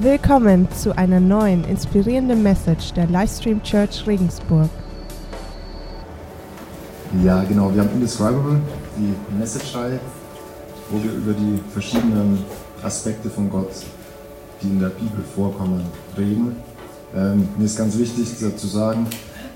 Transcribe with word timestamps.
Willkommen 0.00 0.68
zu 0.70 0.96
einer 0.96 1.18
neuen 1.18 1.64
inspirierenden 1.64 2.40
Message 2.40 2.92
der 2.92 3.08
Livestream 3.08 3.60
Church 3.64 4.06
Regensburg. 4.06 4.70
Ja, 7.24 7.42
genau. 7.42 7.74
Wir 7.74 7.82
haben 7.82 7.90
Indescribable, 7.94 8.60
die 8.96 9.12
Message-Reihe, 9.36 9.98
wo 10.90 11.02
wir 11.02 11.10
über 11.10 11.32
die 11.32 11.60
verschiedenen 11.72 12.44
Aspekte 12.80 13.28
von 13.28 13.50
Gott, 13.50 13.72
die 14.62 14.68
in 14.68 14.78
der 14.78 14.90
Bibel 14.90 15.24
vorkommen, 15.34 15.84
reden. 16.16 16.54
Ähm, 17.16 17.48
mir 17.58 17.64
ist 17.64 17.76
ganz 17.76 17.98
wichtig 17.98 18.38
zu 18.56 18.66
sagen, 18.68 19.04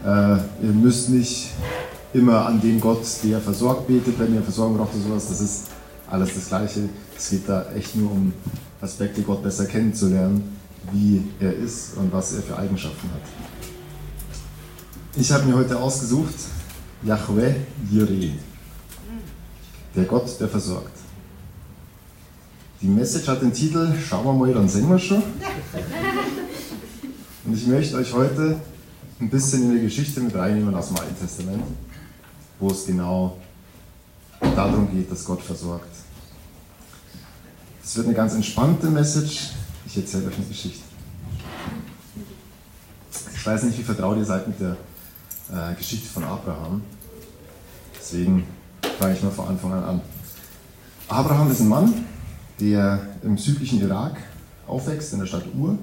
äh, 0.04 0.38
ihr 0.66 0.72
müsst 0.74 1.08
nicht 1.10 1.50
immer 2.12 2.46
an 2.46 2.60
den 2.60 2.80
Gott, 2.80 3.06
der 3.22 3.38
versorgt, 3.38 3.86
betet, 3.86 4.18
wenn 4.18 4.34
ihr 4.34 4.42
Versorgung 4.42 4.76
braucht 4.76 4.92
oder 4.92 5.04
sowas. 5.04 5.28
Das 5.28 5.40
ist 5.40 5.68
alles 6.10 6.34
das 6.34 6.48
Gleiche. 6.48 6.88
Es 7.16 7.30
geht 7.30 7.48
da 7.48 7.64
echt 7.76 7.94
nur 7.94 8.10
um 8.10 8.32
Aspekte, 8.82 9.22
Gott 9.22 9.42
besser 9.42 9.64
kennenzulernen, 9.66 10.56
wie 10.90 11.22
er 11.38 11.54
ist 11.54 11.96
und 11.96 12.12
was 12.12 12.34
er 12.34 12.42
für 12.42 12.58
Eigenschaften 12.58 13.08
hat. 13.10 13.22
Ich 15.14 15.30
habe 15.30 15.44
mir 15.44 15.54
heute 15.54 15.78
ausgesucht, 15.78 16.34
Yahweh 17.04 17.54
Jireh, 17.90 18.32
der 19.94 20.04
Gott, 20.04 20.40
der 20.40 20.48
versorgt. 20.48 20.90
Die 22.80 22.88
Message 22.88 23.28
hat 23.28 23.42
den 23.42 23.52
Titel, 23.52 23.92
schauen 24.08 24.24
wir 24.24 24.32
mal, 24.32 24.52
dann 24.52 24.68
sehen 24.68 24.90
wir 24.90 24.98
schon. 24.98 25.22
Und 27.44 27.54
ich 27.54 27.66
möchte 27.68 27.96
euch 27.96 28.12
heute 28.12 28.58
ein 29.20 29.30
bisschen 29.30 29.62
in 29.62 29.76
die 29.76 29.82
Geschichte 29.82 30.20
mit 30.20 30.34
reinnehmen 30.34 30.74
aus 30.74 30.88
dem 30.88 30.96
Alten 30.96 31.16
Testament, 31.20 31.62
wo 32.58 32.70
es 32.70 32.86
genau 32.86 33.38
darum 34.40 34.90
geht, 34.90 35.08
dass 35.10 35.24
Gott 35.24 35.40
versorgt. 35.40 36.01
Es 37.84 37.96
wird 37.96 38.06
eine 38.06 38.14
ganz 38.14 38.34
entspannte 38.34 38.88
Message. 38.88 39.50
Ich 39.86 39.96
erzähle 39.96 40.28
euch 40.28 40.36
eine 40.36 40.46
Geschichte. 40.46 40.84
Ich 43.34 43.46
weiß 43.46 43.64
nicht, 43.64 43.78
wie 43.78 43.82
vertraut 43.82 44.16
ihr 44.16 44.24
seid 44.24 44.46
mit 44.46 44.60
der 44.60 44.76
äh, 45.52 45.74
Geschichte 45.74 46.08
von 46.08 46.22
Abraham. 46.22 46.82
Deswegen 47.98 48.46
fange 49.00 49.14
ich 49.14 49.22
mal 49.22 49.30
von 49.30 49.48
Anfang 49.48 49.72
an 49.72 49.84
an. 49.84 50.00
Abraham 51.08 51.50
ist 51.50 51.60
ein 51.60 51.68
Mann, 51.68 52.06
der 52.60 53.00
im 53.24 53.36
südlichen 53.36 53.80
Irak 53.80 54.16
aufwächst, 54.66 55.12
in 55.12 55.18
der 55.18 55.26
Stadt 55.26 55.44
Ur, 55.58 55.76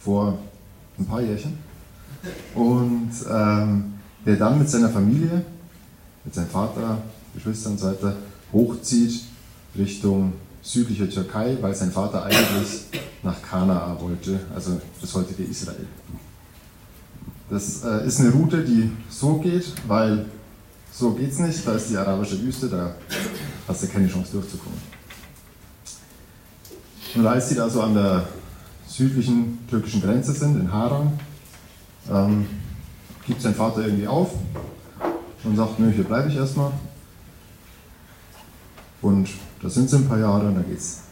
vor 0.00 0.38
ein 0.98 1.06
paar 1.06 1.22
Jährchen. 1.22 1.58
Und 2.54 3.12
ähm, 3.30 3.94
der 4.26 4.36
dann 4.36 4.58
mit 4.58 4.68
seiner 4.68 4.90
Familie, 4.90 5.44
mit 6.24 6.34
seinem 6.34 6.48
Vater, 6.48 6.98
Geschwistern 7.34 7.72
und 7.72 7.78
so 7.78 7.86
weiter, 7.86 8.16
hochzieht 8.52 9.22
Richtung 9.78 10.32
südliche 10.66 11.08
Türkei, 11.08 11.56
weil 11.60 11.74
sein 11.74 11.92
Vater 11.92 12.24
eigentlich 12.24 12.86
nach 13.22 13.40
Kanaa 13.40 13.96
wollte, 14.00 14.40
also 14.52 14.80
das 15.00 15.14
heutige 15.14 15.44
Israel. 15.44 15.86
Das 17.48 17.84
äh, 17.84 18.04
ist 18.04 18.18
eine 18.18 18.30
Route, 18.30 18.64
die 18.64 18.90
so 19.08 19.34
geht, 19.36 19.72
weil 19.86 20.26
so 20.92 21.12
geht 21.12 21.30
es 21.30 21.38
nicht, 21.38 21.66
da 21.66 21.74
ist 21.74 21.90
die 21.90 21.96
arabische 21.96 22.42
Wüste, 22.42 22.68
da 22.68 22.96
hast 23.68 23.84
du 23.84 23.86
keine 23.86 24.08
Chance 24.08 24.32
durchzukommen. 24.32 24.80
Und 27.14 27.26
als 27.26 27.48
sie 27.48 27.54
da 27.54 27.70
so 27.70 27.82
an 27.82 27.94
der 27.94 28.26
südlichen 28.88 29.58
türkischen 29.70 30.02
Grenze 30.02 30.32
sind, 30.32 30.58
in 30.58 30.72
Haran, 30.72 31.18
ähm, 32.10 32.46
gibt 33.24 33.40
sein 33.40 33.54
Vater 33.54 33.82
irgendwie 33.84 34.08
auf 34.08 34.30
und 35.44 35.56
sagt, 35.56 35.78
nö, 35.78 35.92
hier 35.92 36.04
bleibe 36.04 36.28
ich 36.28 36.36
erstmal. 36.36 36.72
Und 39.06 39.28
da 39.62 39.70
sind 39.70 39.88
sie 39.88 39.98
ein 39.98 40.08
paar 40.08 40.18
Jahre 40.18 40.48
und 40.48 40.56
da 40.56 40.62
geht 40.62 40.78
es 40.78 41.02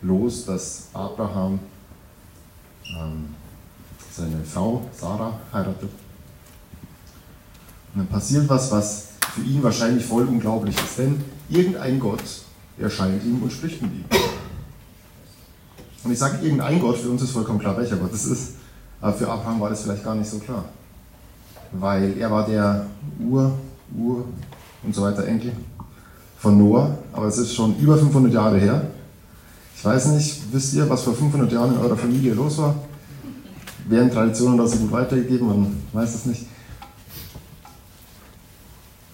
los, 0.00 0.46
dass 0.46 0.88
Abraham 0.94 1.58
ähm, 2.98 3.26
seine 4.10 4.42
Frau 4.42 4.88
Sarah 4.90 5.38
heiratet. 5.52 5.90
Und 7.92 7.98
dann 8.00 8.06
passiert 8.06 8.48
was, 8.48 8.72
was 8.72 9.08
für 9.34 9.42
ihn 9.42 9.62
wahrscheinlich 9.62 10.02
voll 10.02 10.24
unglaublich 10.26 10.74
ist, 10.76 10.98
denn 10.98 11.22
irgendein 11.50 12.00
Gott 12.00 12.24
erscheint 12.78 13.22
ihm 13.22 13.42
und 13.42 13.52
spricht 13.52 13.82
mit 13.82 13.92
ihm. 13.92 14.04
Und 16.04 16.10
ich 16.10 16.18
sage 16.18 16.38
irgendein 16.42 16.80
Gott, 16.80 16.96
für 16.96 17.10
uns 17.10 17.20
ist 17.20 17.32
vollkommen 17.32 17.58
klar, 17.58 17.76
welcher 17.76 17.96
Gott 17.96 18.14
das 18.14 18.24
ist, 18.24 18.54
aber 19.02 19.12
für 19.12 19.28
Abraham 19.28 19.60
war 19.60 19.68
das 19.68 19.82
vielleicht 19.82 20.04
gar 20.04 20.14
nicht 20.14 20.30
so 20.30 20.38
klar. 20.38 20.64
Weil 21.70 22.16
er 22.16 22.30
war 22.30 22.46
der 22.46 22.86
Ur, 23.20 23.58
Ur 23.94 24.24
und 24.82 24.94
so 24.94 25.02
weiter 25.02 25.26
Enkel 25.26 25.52
von 26.44 26.58
Noah, 26.58 26.98
aber 27.14 27.26
es 27.26 27.38
ist 27.38 27.54
schon 27.54 27.74
über 27.78 27.96
500 27.96 28.30
Jahre 28.30 28.58
her. 28.58 28.86
Ich 29.78 29.82
weiß 29.82 30.08
nicht, 30.08 30.42
wisst 30.52 30.74
ihr, 30.74 30.88
was 30.90 31.02
vor 31.02 31.14
500 31.14 31.50
Jahren 31.50 31.74
in 31.74 31.80
eurer 31.80 31.96
Familie 31.96 32.34
los 32.34 32.58
war? 32.58 32.74
Werden 33.88 34.10
Traditionen 34.10 34.58
da 34.58 34.66
so 34.66 34.76
gut 34.76 34.92
weitergegeben? 34.92 35.46
Man 35.46 35.82
weiß 35.94 36.14
es 36.14 36.26
nicht. 36.26 36.46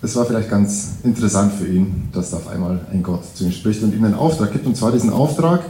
Es 0.02 0.16
war 0.16 0.24
vielleicht 0.24 0.50
ganz 0.50 0.94
interessant 1.04 1.52
für 1.52 1.68
ihn, 1.68 2.08
dass 2.12 2.30
da 2.32 2.38
auf 2.38 2.48
einmal 2.48 2.80
ein 2.90 3.02
Gott 3.02 3.24
zu 3.36 3.44
ihm 3.44 3.52
spricht 3.52 3.80
und 3.84 3.94
ihm 3.94 4.04
einen 4.04 4.14
Auftrag 4.14 4.52
gibt. 4.52 4.66
Und 4.66 4.76
zwar 4.76 4.90
diesen 4.90 5.10
Auftrag, 5.10 5.62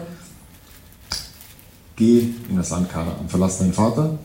geh 1.97 2.31
in 2.49 2.57
das 2.57 2.71
Land 2.71 2.89
Kanaan, 2.89 3.29
verlass 3.29 3.59
deinen 3.59 3.75
Vater, 3.75 4.19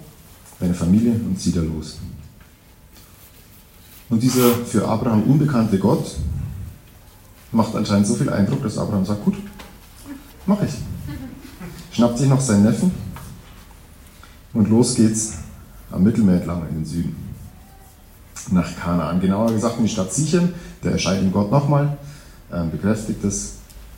deine 0.62 0.74
Familie 0.74 1.14
und 1.14 1.38
zieh 1.38 1.52
da 1.52 1.62
los. 1.62 1.98
Und 4.10 4.24
dieser 4.24 4.52
für 4.66 4.88
Abraham 4.88 5.24
unbekannte 5.24 5.78
Gott 5.80 6.16
macht 7.56 7.76
anscheinend 7.76 8.06
so 8.06 8.16
viel 8.16 8.30
Eindruck, 8.30 8.62
dass 8.64 8.78
Abraham 8.78 9.06
sagt, 9.06 9.24
gut, 9.24 9.36
mach 10.46 10.62
ich. 10.62 10.74
Schnappt 11.92 12.18
sich 12.18 12.28
noch 12.28 12.42
seinen 12.42 12.64
Neffen 12.64 12.92
und 14.54 14.70
los 14.70 14.96
geht's 14.96 15.36
am 15.92 16.04
Mittelmeer 16.04 16.36
entlang 16.36 16.68
in 16.70 16.76
den 16.76 16.86
Süden. 16.86 17.16
Nach 18.52 18.76
Kanaan, 18.76 19.22
genauer 19.22 19.52
gesagt 19.54 19.78
in 19.78 19.86
die 19.86 19.90
Stadt 19.90 20.14
Sichem. 20.14 20.54
Der 20.84 20.92
erscheint 20.92 21.24
ihm 21.24 21.32
Gott 21.32 21.50
nochmal, 21.50 21.98
äh, 22.52 22.64
bekräftigt 22.66 23.24
das 23.24 23.54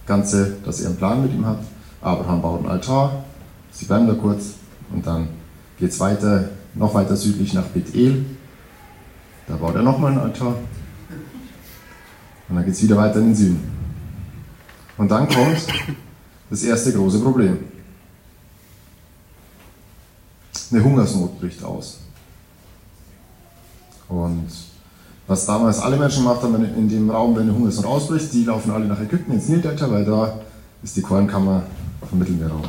Ganze, 0.05 0.57
dass 0.63 0.79
er 0.81 0.89
einen 0.89 0.97
Plan 0.97 1.21
mit 1.23 1.33
ihm 1.33 1.45
hat. 1.45 1.59
Abraham 2.01 2.41
baut 2.41 2.59
einen 2.59 2.69
Altar, 2.69 3.23
sie 3.71 3.85
bleiben 3.85 4.07
da 4.07 4.13
kurz 4.13 4.53
und 4.93 5.05
dann 5.05 5.29
geht 5.79 5.89
es 5.89 5.99
weiter, 5.99 6.49
noch 6.75 6.93
weiter 6.93 7.17
südlich 7.17 7.53
nach 7.53 7.65
Bethel. 7.65 8.25
Da 9.47 9.55
baut 9.55 9.75
er 9.75 9.81
nochmal 9.81 10.11
einen 10.11 10.21
Altar 10.21 10.53
und 12.49 12.55
dann 12.55 12.65
geht 12.65 12.73
es 12.73 12.83
wieder 12.83 12.97
weiter 12.97 13.19
in 13.19 13.25
den 13.25 13.35
Süden. 13.35 13.71
Und 14.97 15.09
dann 15.09 15.27
kommt 15.27 15.67
das 16.49 16.63
erste 16.63 16.93
große 16.93 17.19
Problem. 17.19 17.57
Eine 20.71 20.83
Hungersnot 20.83 21.39
bricht 21.39 21.63
aus. 21.63 21.99
Und 24.09 24.47
was 25.27 25.45
damals 25.45 25.79
alle 25.79 25.97
Menschen 25.97 26.23
gemacht 26.23 26.41
haben 26.41 26.63
in 26.63 26.87
dem 26.89 27.09
Raum, 27.09 27.35
wenn 27.35 27.43
eine 27.43 27.53
Hungersnot 27.53 27.85
ausbricht, 27.85 28.33
die 28.33 28.45
laufen 28.45 28.71
alle 28.71 28.85
nach 28.85 28.99
Ägypten 28.99 29.33
ins 29.33 29.49
Nildelta, 29.49 29.91
weil 29.91 30.05
da 30.05 30.39
ist 30.81 30.95
die 30.95 31.01
Kornkammer 31.01 31.63
vom 32.09 32.19
Mittelmeerraum. 32.19 32.63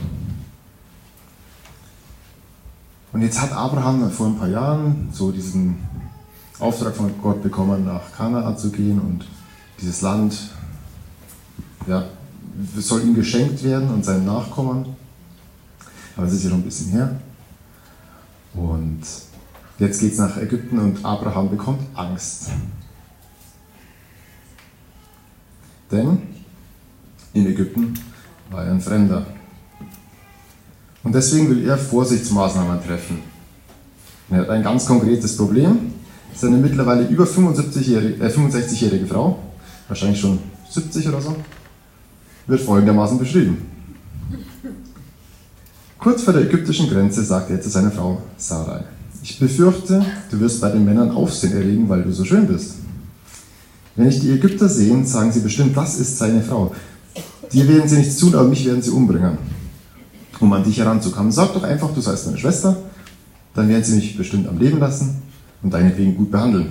Und 3.13 3.23
jetzt 3.23 3.41
hat 3.41 3.53
Abraham 3.53 4.11
vor 4.11 4.27
ein 4.27 4.39
paar 4.39 4.49
Jahren 4.49 5.09
so 5.13 5.31
diesen 5.31 5.79
Auftrag 6.59 6.95
von 6.97 7.13
Gott 7.23 7.43
bekommen, 7.43 7.85
nach 7.85 8.13
Kanaan 8.17 8.59
zu 8.59 8.71
gehen 8.71 9.01
und 9.01 9.25
dieses 9.81 10.01
Land 10.03 10.37
ja, 11.87 12.05
soll 12.77 13.03
ihm 13.03 13.15
geschenkt 13.15 13.63
werden 13.63 13.91
und 13.91 14.05
seinen 14.05 14.25
Nachkommen. 14.25 14.97
Aber 16.17 16.27
es 16.27 16.35
ist 16.35 16.45
ja 16.45 16.51
schon 16.51 16.61
ein 16.61 16.65
bisschen 16.65 16.91
her. 16.91 17.21
Und 18.55 19.01
jetzt 19.79 20.01
geht 20.01 20.13
es 20.13 20.19
nach 20.19 20.37
Ägypten 20.37 20.79
und 20.79 21.05
Abraham 21.05 21.51
bekommt 21.51 21.81
Angst. 21.95 22.51
Denn 25.91 26.23
in 27.33 27.47
Ägypten 27.47 27.95
war 28.51 28.65
er 28.65 28.73
ein 28.73 28.81
Fremder. 28.81 29.27
Und 31.05 31.15
deswegen 31.15 31.49
will 31.49 31.67
er 31.67 31.79
Vorsichtsmaßnahmen 31.79 32.83
treffen. 32.85 33.19
Er 34.31 34.41
hat 34.41 34.51
ein 34.51 34.63
ganz 34.63 34.85
konkretes 34.85 35.37
Problem. 35.37 35.93
Seine 36.35 36.57
mittlerweile 36.59 37.07
über 37.09 37.25
75-jährige, 37.25 38.23
äh, 38.23 38.29
65-jährige 38.29 39.07
Frau 39.07 39.39
wahrscheinlich 39.89 40.21
schon 40.21 40.39
70 40.71 41.09
oder 41.09 41.21
so, 41.21 41.37
wird 42.47 42.61
folgendermaßen 42.61 43.19
beschrieben. 43.19 43.59
Kurz 45.99 46.23
vor 46.23 46.33
der 46.33 46.43
ägyptischen 46.43 46.89
Grenze 46.89 47.25
sagte 47.25 47.55
er 47.55 47.61
zu 47.61 47.69
seiner 47.69 47.91
Frau 47.91 48.23
Sarai, 48.37 48.85
ich 49.23 49.39
befürchte, 49.39 50.05
du 50.31 50.41
wirst 50.41 50.61
bei 50.61 50.71
den 50.71 50.85
Männern 50.85 51.11
Aufsehen 51.11 51.53
erregen, 51.53 51.89
weil 51.89 52.03
du 52.03 52.13
so 52.13 52.25
schön 52.25 52.47
bist. 52.47 52.77
Wenn 53.97 54.09
ich 54.09 54.21
die 54.21 54.31
Ägypter 54.31 54.69
sehen, 54.69 55.05
sagen 55.05 55.33
sie 55.33 55.41
bestimmt, 55.41 55.77
das 55.77 55.99
ist 55.99 56.19
seine 56.19 56.41
Frau. 56.41 56.73
Dir 57.53 57.67
werden 57.67 57.89
sie 57.89 57.97
nichts 57.97 58.17
tun, 58.19 58.35
aber 58.35 58.47
mich 58.47 58.65
werden 58.65 58.81
sie 58.81 58.91
umbringen, 58.91 59.39
um 60.39 60.53
an 60.53 60.63
dich 60.63 60.79
heranzukommen. 60.79 61.33
Sag 61.33 61.53
doch 61.55 61.65
einfach, 61.65 61.93
du 61.93 62.01
seist 62.01 62.27
meine 62.27 62.39
Schwester, 62.39 62.77
dann 63.55 63.69
werden 63.69 63.83
sie 63.83 63.97
mich 63.97 64.17
bestimmt 64.17 64.47
am 64.47 64.59
Leben 64.59 64.79
lassen 64.79 65.21
und 65.63 65.75
deinetwegen 65.75 66.17
gut 66.17 66.31
behandeln. 66.31 66.67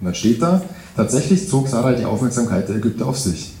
Und 0.00 0.06
dann 0.06 0.14
steht 0.14 0.40
da, 0.40 0.62
Tatsächlich 0.96 1.48
zog 1.48 1.68
Sarah 1.68 1.92
die 1.92 2.04
Aufmerksamkeit 2.04 2.68
der 2.68 2.76
Ägypter 2.76 3.06
auf 3.06 3.18
sich. 3.18 3.54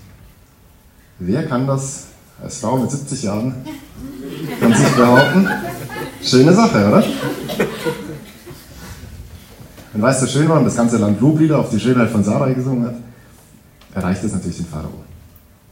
Wer 1.18 1.46
kann 1.46 1.66
das 1.66 2.06
als 2.42 2.58
Frau 2.58 2.76
mit 2.76 2.90
70 2.90 3.22
Jahren 3.22 3.54
von 4.60 4.74
sich 4.74 4.88
behaupten. 4.88 5.48
Schöne 6.22 6.52
Sache, 6.52 6.88
oder? 6.88 7.04
Und 9.92 10.02
weißt 10.02 10.22
du, 10.22 10.26
schön 10.26 10.48
war, 10.48 10.58
und 10.58 10.64
das 10.64 10.76
ganze 10.76 10.98
Land 10.98 11.20
Loblieder 11.20 11.58
auf 11.58 11.70
die 11.70 11.78
Schönheit 11.78 12.10
von 12.10 12.24
Sarai 12.24 12.54
gesungen 12.54 12.86
hat, 12.86 12.96
erreicht 13.94 14.24
es 14.24 14.32
natürlich 14.32 14.56
den 14.56 14.66
Pharao. 14.66 15.04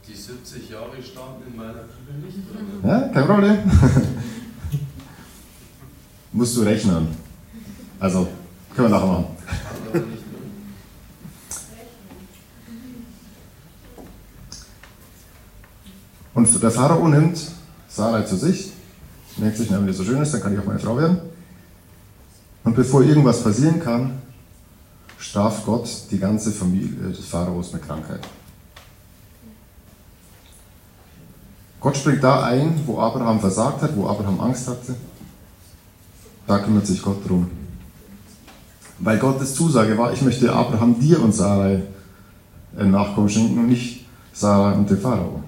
Die 0.07 0.15
70 0.15 0.69
Jahre 0.69 1.01
standen 1.01 1.51
in 1.51 1.57
meiner 1.57 1.73
Bibel 1.73 2.25
nicht 2.25 2.37
drin. 2.49 2.89
Ja, 2.89 3.09
kein 3.09 3.25
Problem. 3.25 3.57
Musst 6.31 6.55
du 6.57 6.61
rechnen. 6.61 7.07
Also, 7.99 8.27
können 8.75 8.89
wir 8.89 8.97
nachher 8.97 9.07
machen. 9.07 9.25
Stand 9.45 9.95
aber 9.95 9.99
nicht 9.99 10.23
drin. 10.23 10.33
Und 16.33 16.63
der 16.63 16.71
Pharao 16.71 17.07
nimmt 17.07 17.39
Sarai 17.87 18.23
zu 18.23 18.35
sich, 18.35 18.71
merkt 19.37 19.57
sich, 19.57 19.71
wenn 19.71 19.85
die 19.85 19.93
so 19.93 20.03
schön 20.03 20.21
ist, 20.21 20.33
dann 20.33 20.41
kann 20.41 20.53
ich 20.53 20.59
auch 20.59 20.65
meine 20.65 20.79
Frau 20.79 20.97
werden. 20.97 21.19
Und 22.63 22.75
bevor 22.75 23.03
irgendwas 23.03 23.43
passieren 23.43 23.79
kann, 23.79 24.21
straft 25.17 25.65
Gott 25.65 25.87
die 26.11 26.17
ganze 26.17 26.51
Familie 26.51 27.09
des 27.09 27.25
Pharaos 27.25 27.73
mit 27.73 27.85
Krankheit. 27.85 28.21
Gott 31.79 31.97
springt 31.97 32.23
da 32.23 32.43
ein, 32.45 32.79
wo 32.85 32.99
Abraham 32.99 33.39
versagt 33.39 33.81
hat, 33.81 33.95
wo 33.95 34.07
Abraham 34.07 34.39
Angst 34.39 34.67
hatte. 34.67 34.95
Da 36.47 36.59
kümmert 36.59 36.87
sich 36.87 37.01
Gott 37.01 37.27
drum. 37.27 37.51
Weil 38.99 39.17
Gottes 39.17 39.53
Zusage 39.53 39.97
war, 39.97 40.13
ich 40.13 40.21
möchte 40.21 40.51
Abraham 40.51 40.99
dir 40.99 41.21
und 41.21 41.33
Sarai 41.33 41.83
ein 42.77 42.91
Nachkommen 42.91 43.29
schenken 43.29 43.59
und 43.59 43.67
nicht 43.67 44.05
Sarai 44.31 44.75
und 44.75 44.89
dem 44.89 44.99
Pharao. 44.99 45.43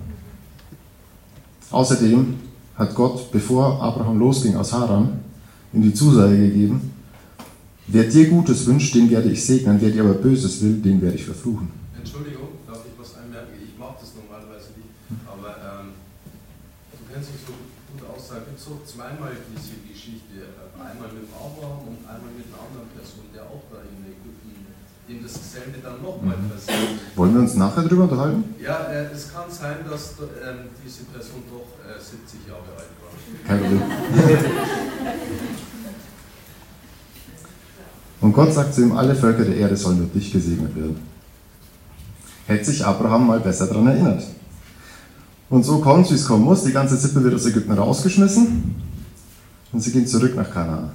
Außerdem 1.72 2.36
hat 2.76 2.96
Gott, 2.96 3.32
bevor 3.32 3.82
Abraham 3.82 4.20
losging 4.20 4.56
aus 4.56 4.74
Haran, 4.74 5.20
ihm 5.74 5.82
die 5.82 5.94
Zusage 5.94 6.38
gegeben, 6.38 6.92
wer 7.88 8.04
dir 8.04 8.30
Gutes 8.30 8.66
wünscht, 8.66 8.94
den 8.96 9.10
werde 9.10 9.30
ich 9.30 9.46
segnen, 9.46 9.78
wer 9.82 9.92
dir 9.92 10.04
aber 10.04 10.14
Böses 10.14 10.62
will, 10.62 10.82
den 10.82 11.02
werde 11.02 11.16
ich 11.16 11.26
verfluchen. 11.26 11.70
Entschuldigung, 11.98 12.50
darf 12.68 12.80
ich 12.86 12.94
was 13.00 13.16
einmerken? 13.18 13.56
Ich 13.64 13.78
mache 13.80 13.96
das 14.00 14.14
normalerweise 14.16 14.78
nicht, 14.78 14.92
aber 15.26 15.56
ähm, 15.58 15.98
du 16.92 17.04
kennst 17.12 17.30
dich 17.34 17.42
so 17.48 17.54
gut 17.56 18.02
aus, 18.12 18.30
da 18.30 18.40
gibt 18.46 18.60
es 18.60 18.66
so 18.66 18.80
zweimal 18.86 19.34
diese 19.50 19.82
Geschichte, 19.88 20.54
einmal 20.76 21.10
mit 21.16 21.28
Abraham 21.34 21.90
und 21.90 22.00
einmal 22.06 22.32
mit 22.36 22.46
einer 22.52 22.62
anderen 22.62 22.92
Person, 22.94 23.26
der 23.34 23.44
auch 23.50 23.66
da 23.72 23.82
in 23.84 24.04
Ägypten, 24.06 24.45
dem 25.08 25.22
dasselbe 25.22 25.78
dann 25.84 26.02
nochmal 26.02 26.36
passiert. 26.50 27.00
Wollen 27.16 27.34
wir 27.34 27.42
uns 27.42 27.54
nachher 27.56 27.84
drüber 27.84 28.04
unterhalten? 28.04 28.44
Ja, 28.62 28.86
äh, 28.92 29.06
es 29.14 29.32
kann 29.32 29.50
sein, 29.50 29.78
dass 29.90 30.14
ähm, 30.20 30.70
diese 30.84 31.04
Person 31.06 31.44
doch 31.50 31.68
äh, 31.86 32.00
70 32.00 32.48
Jahre 32.48 32.62
alt 32.76 32.90
war. 33.00 33.12
Kein 33.48 33.60
Problem. 33.60 33.82
Und 38.22 38.34
Gott 38.34 38.54
sagt 38.54 38.74
zu 38.74 38.82
ihm, 38.82 38.98
alle 38.98 39.16
Völker 39.16 39.46
der 39.46 39.56
Erde 39.56 39.78
sollen 39.78 40.00
durch 40.00 40.12
dich 40.12 40.34
gesegnet 40.34 40.76
werden. 40.76 40.98
Hätte 42.48 42.66
sich 42.66 42.84
Abraham 42.84 43.28
mal 43.28 43.40
besser 43.40 43.68
daran 43.68 43.88
erinnert. 43.88 44.24
Und 45.50 45.64
so 45.64 45.80
kommt, 45.80 46.10
wie 46.10 46.16
es 46.16 46.26
kommen 46.26 46.44
muss. 46.44 46.64
Die 46.64 46.72
ganze 46.72 46.98
Sippe 46.98 47.24
wird 47.24 47.36
aus 47.36 47.46
Ägypten 47.46 47.74
rausgeschmissen 47.74 48.76
und 49.72 49.80
sie 49.80 49.92
gehen 49.92 50.08
zurück 50.08 50.36
nach 50.36 50.52
Kanaan. 50.52 50.92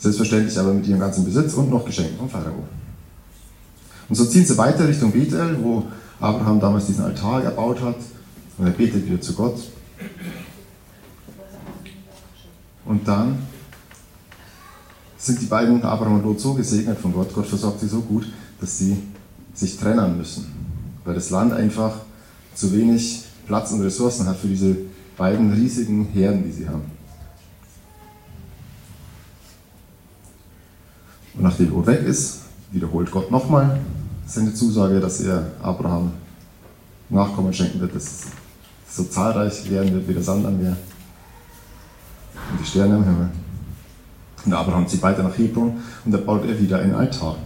Selbstverständlich 0.00 0.58
aber 0.58 0.72
mit 0.72 0.86
ihrem 0.86 0.98
ganzen 0.98 1.24
Besitz 1.24 1.54
und 1.54 1.70
noch 1.70 1.84
Geschenken 1.84 2.16
vom 2.16 2.28
Pharao. 2.28 2.64
Und 4.08 4.14
so 4.16 4.24
ziehen 4.24 4.44
sie 4.44 4.56
weiter 4.58 4.88
Richtung 4.88 5.12
Bethel, 5.12 5.58
wo 5.62 5.84
Abraham 6.18 6.58
damals 6.58 6.86
diesen 6.86 7.04
Altar 7.04 7.44
erbaut 7.44 7.80
hat. 7.80 7.96
Und 8.58 8.66
er 8.66 8.72
betet 8.72 9.06
wieder 9.06 9.20
zu 9.20 9.34
Gott. 9.34 9.58
Und 12.84 13.06
dann 13.06 13.38
sind 15.16 15.40
die 15.40 15.46
beiden, 15.46 15.82
Abraham 15.82 16.14
und 16.14 16.24
Lot, 16.24 16.40
so 16.40 16.54
gesegnet 16.54 16.98
von 16.98 17.12
Gott. 17.12 17.32
Gott 17.34 17.46
versorgt 17.46 17.80
sie 17.80 17.88
so 17.88 18.00
gut, 18.00 18.26
dass 18.58 18.78
sie 18.78 18.96
sich 19.52 19.76
trennen 19.76 20.16
müssen. 20.16 20.46
Weil 21.04 21.14
das 21.14 21.30
Land 21.30 21.52
einfach 21.52 21.94
zu 22.54 22.72
wenig 22.72 23.24
Platz 23.46 23.70
und 23.70 23.82
Ressourcen 23.82 24.26
hat 24.26 24.38
für 24.38 24.48
diese 24.48 24.76
beiden 25.16 25.52
riesigen 25.52 26.06
Herden, 26.06 26.42
die 26.44 26.52
sie 26.52 26.68
haben. 26.68 26.99
Und 31.34 31.42
nachdem 31.42 31.70
Lot 31.70 31.86
weg 31.86 32.02
ist, 32.02 32.40
wiederholt 32.72 33.10
Gott 33.10 33.30
nochmal 33.30 33.80
seine 34.26 34.54
Zusage, 34.54 35.00
dass 35.00 35.20
er 35.20 35.52
Abraham 35.62 36.12
Nachkommen 37.08 37.52
schenken 37.52 37.80
wird, 37.80 37.94
dass 37.94 38.04
es 38.04 38.26
so 38.88 39.04
zahlreich 39.04 39.68
werden 39.68 39.92
wird 39.92 40.08
wie 40.08 40.14
der 40.14 40.22
Sand 40.22 40.46
am 40.46 40.60
Meer 40.60 40.76
und 42.52 42.60
die 42.60 42.64
Sterne 42.64 42.96
am 42.96 43.04
Himmel. 43.04 43.28
Und 44.44 44.52
Abraham 44.52 44.86
zieht 44.86 45.02
weiter 45.02 45.22
nach 45.22 45.36
Hebron 45.36 45.80
und 46.04 46.12
da 46.12 46.18
baut 46.18 46.44
er 46.46 46.58
wieder 46.58 46.78
einen 46.78 46.94
Altar. 46.94 47.36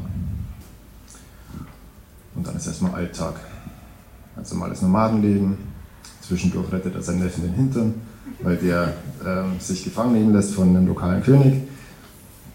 Und 2.35 2.47
dann 2.47 2.57
ist 2.57 2.67
erstmal 2.67 2.95
Alltag. 2.95 3.37
Ganz 4.37 4.53
normales 4.53 4.83
Nomadenleben. 4.83 5.57
Zwischendurch 6.21 6.73
rettet 6.73 6.95
er 6.95 7.03
seinen 7.03 7.21
Neffen 7.21 7.45
den 7.45 7.55
Hintern, 7.55 7.95
weil 8.43 8.57
der 8.57 8.95
ähm, 9.25 9.61
sich 9.61 9.85
gefangen 9.85 10.13
nehmen 10.13 10.33
lässt 10.33 10.55
von 10.55 10.69
einem 10.69 10.87
lokalen 10.87 11.23
König. 11.23 11.63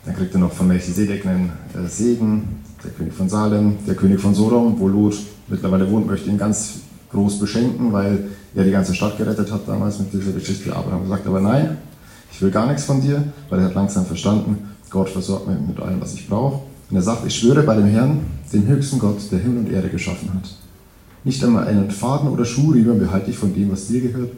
Dann 0.05 0.15
kriegt 0.15 0.33
er 0.33 0.39
noch 0.39 0.53
von 0.53 0.67
Melchisedek 0.67 1.25
einen 1.25 1.51
äh, 1.73 1.87
Segen, 1.87 2.59
der 2.83 2.91
König 2.91 3.13
von 3.13 3.29
Salem, 3.29 3.75
der 3.85 3.95
König 3.95 4.19
von 4.19 4.33
Sodom, 4.33 4.79
wo 4.79 4.87
Lot 4.87 5.15
mittlerweile 5.47 5.89
wohnt, 5.91 6.07
möchte 6.07 6.29
ihn 6.29 6.37
ganz 6.37 6.75
groß 7.11 7.39
beschenken, 7.39 7.91
weil 7.91 8.29
er 8.55 8.63
die 8.63 8.71
ganze 8.71 8.95
Stadt 8.95 9.17
gerettet 9.17 9.51
hat 9.51 9.67
damals 9.67 9.99
mit 9.99 10.13
dieser 10.13 10.31
Geschichte. 10.31 10.75
Abraham 10.75 11.07
sagt 11.07 11.27
aber 11.27 11.41
nein, 11.41 11.77
ich 12.31 12.41
will 12.41 12.51
gar 12.51 12.67
nichts 12.67 12.85
von 12.85 13.01
dir, 13.01 13.23
weil 13.49 13.59
er 13.59 13.65
hat 13.65 13.75
langsam 13.75 14.05
verstanden, 14.05 14.69
Gott 14.89 15.09
versorgt 15.09 15.47
mich 15.47 15.57
mit 15.67 15.79
allem, 15.79 15.99
was 16.01 16.13
ich 16.13 16.27
brauche. 16.27 16.61
Und 16.89 16.95
er 16.95 17.01
sagt, 17.01 17.25
ich 17.27 17.35
schwöre 17.35 17.63
bei 17.63 17.75
dem 17.75 17.85
Herrn, 17.85 18.21
dem 18.51 18.65
höchsten 18.65 18.97
Gott, 18.97 19.17
der 19.31 19.39
Himmel 19.39 19.59
und 19.59 19.71
Erde 19.71 19.89
geschaffen 19.89 20.33
hat. 20.33 20.49
Nicht 21.23 21.43
einmal 21.43 21.67
einen 21.67 21.91
Faden 21.91 22.29
oder 22.29 22.45
Schuhriemen 22.45 22.97
behalte 22.97 23.29
ich 23.29 23.37
von 23.37 23.53
dem, 23.53 23.71
was 23.71 23.87
dir 23.87 24.01
gehört. 24.01 24.31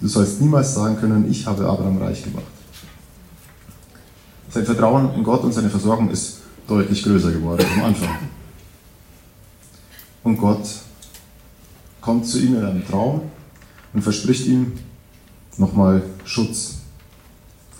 Du 0.00 0.06
sollst 0.06 0.40
niemals 0.40 0.74
sagen 0.74 0.96
können, 0.96 1.26
ich 1.30 1.46
habe 1.46 1.66
Abraham 1.66 1.98
reich 1.98 2.22
gemacht. 2.22 2.44
Sein 4.54 4.66
Vertrauen 4.66 5.12
in 5.16 5.24
Gott 5.24 5.42
und 5.42 5.52
seine 5.52 5.68
Versorgung 5.68 6.10
ist 6.10 6.42
deutlich 6.68 7.02
größer 7.02 7.32
geworden 7.32 7.66
am 7.74 7.86
Anfang. 7.86 8.16
Und 10.22 10.36
Gott 10.36 10.64
kommt 12.00 12.24
zu 12.24 12.38
ihm 12.38 12.54
in 12.54 12.64
einem 12.64 12.86
Traum 12.86 13.22
und 13.92 14.02
verspricht 14.02 14.46
ihm 14.46 14.74
nochmal 15.56 16.04
Schutz, 16.24 16.76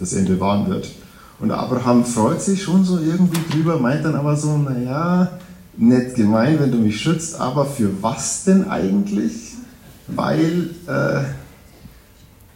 dass 0.01 0.15
er 0.15 0.23
ihn 0.23 0.27
bewahren 0.27 0.67
wird. 0.69 0.91
Und 1.39 1.53
Abraham 1.53 2.05
freut 2.05 2.43
sich 2.43 2.65
schon 2.65 2.85
so 2.85 2.99
irgendwie 2.99 3.53
drüber, 3.53 3.79
meint 3.79 4.05
dann 4.05 4.17
aber 4.17 4.37
so, 4.37 4.59
naja, 4.59 5.39
nett 5.77 6.17
gemein, 6.17 6.59
wenn 6.59 6.73
du 6.73 6.79
mich 6.79 7.01
schützt, 7.01 7.39
aber 7.39 7.67
für 7.67 8.03
was 8.03 8.43
denn 8.43 8.69
eigentlich? 8.69 9.53
Weil 10.09 10.71
äh, 10.89 11.21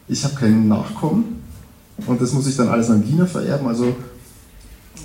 ich 0.08 0.24
habe 0.24 0.34
keinen 0.34 0.66
Nachkommen 0.66 1.37
und 2.06 2.20
das 2.20 2.32
muss 2.32 2.46
ich 2.46 2.56
dann 2.56 2.68
alles 2.68 2.88
meinem 2.88 3.04
Diener 3.04 3.26
vererben, 3.26 3.66
also 3.66 3.94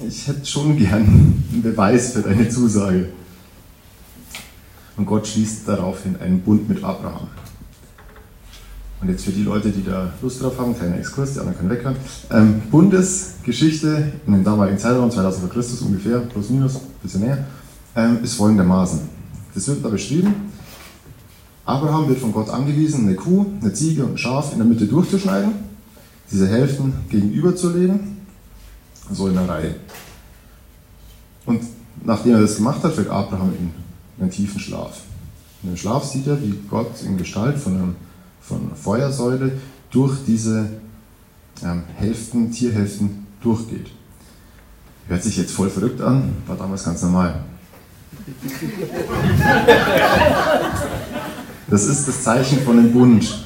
ich 0.07 0.27
hätte 0.27 0.45
schon 0.45 0.77
gern 0.77 1.01
einen 1.51 1.62
Beweis 1.62 2.13
für 2.13 2.21
deine 2.21 2.50
Zusage. 2.50 3.09
Und 4.97 5.05
Gott 5.05 5.27
schließt 5.27 5.67
daraufhin 5.67 6.17
einen 6.17 6.41
Bund 6.41 6.69
mit 6.69 6.83
Abraham. 6.83 7.27
Und 9.01 9.09
jetzt 9.09 9.25
für 9.25 9.31
die 9.31 9.43
Leute, 9.43 9.69
die 9.69 9.83
da 9.83 10.13
Lust 10.21 10.41
drauf 10.41 10.57
haben, 10.57 10.77
kleiner 10.77 10.97
Exkurs, 10.97 11.33
die 11.33 11.39
anderen 11.39 11.57
können 11.57 11.69
weghören. 11.71 11.95
Ähm, 12.31 12.62
Bundesgeschichte 12.71 14.13
in 14.25 14.33
dem 14.33 14.43
damaligen 14.43 14.77
Zeitraum, 14.77 15.12
2000 15.12 15.45
vor 15.45 15.53
Christus 15.53 15.81
ungefähr, 15.81 16.19
plus 16.19 16.50
minus, 16.50 16.79
bisschen 17.01 17.21
näher, 17.21 17.45
ähm, 17.95 18.19
ist 18.23 18.35
folgendermaßen. 18.35 19.01
Das 19.53 19.67
wird 19.67 19.83
da 19.83 19.89
beschrieben. 19.89 20.33
Abraham 21.65 22.07
wird 22.07 22.19
von 22.19 22.31
Gott 22.31 22.50
angewiesen, 22.50 23.07
eine 23.07 23.15
Kuh, 23.15 23.45
eine 23.62 23.73
Ziege 23.73 24.03
und 24.05 24.13
ein 24.13 24.17
Schaf 24.17 24.51
in 24.53 24.59
der 24.59 24.67
Mitte 24.67 24.85
durchzuschneiden, 24.85 25.51
diese 26.34 26.48
Hälften 26.48 26.94
gegenüberzulegen, 27.10 28.18
so 29.12 29.28
in 29.28 29.38
einer 29.38 29.48
Reihe. 29.48 29.75
Und 31.46 31.62
nachdem 32.04 32.34
er 32.34 32.42
das 32.42 32.56
gemacht 32.56 32.84
hat, 32.84 32.94
fällt 32.94 33.10
Abraham 33.10 33.54
in 33.60 33.72
einen 34.20 34.32
tiefen 34.32 34.60
Schlaf. 34.60 35.02
In 35.62 35.70
dem 35.70 35.78
Schlaf 35.78 36.04
sieht 36.04 36.25
er, 36.28 36.42
wie 36.42 36.60
Gott 36.70 37.02
in 37.06 37.18
Gestalt 37.18 37.58
von, 37.58 37.75
einem, 37.75 37.96
von 38.42 38.62
einer 38.62 38.75
Feuersäule 38.75 39.60
durch 39.92 40.18
diese 40.25 40.70
ähm, 41.63 41.84
Hälften, 41.96 42.52
Tierhälften 42.52 43.28
durchgeht. 43.42 43.92
Hört 45.08 45.22
sich 45.22 45.38
jetzt 45.38 45.52
voll 45.52 45.70
verrückt 45.70 46.02
an, 46.02 46.36
war 46.48 46.56
damals 46.56 46.84
ganz 46.84 47.04
normal. 47.04 47.44
Das 51.68 51.86
ist 51.86 52.08
das 52.08 52.24
Zeichen 52.24 52.60
von 52.62 52.78
dem 52.78 52.92
Bund, 52.92 53.46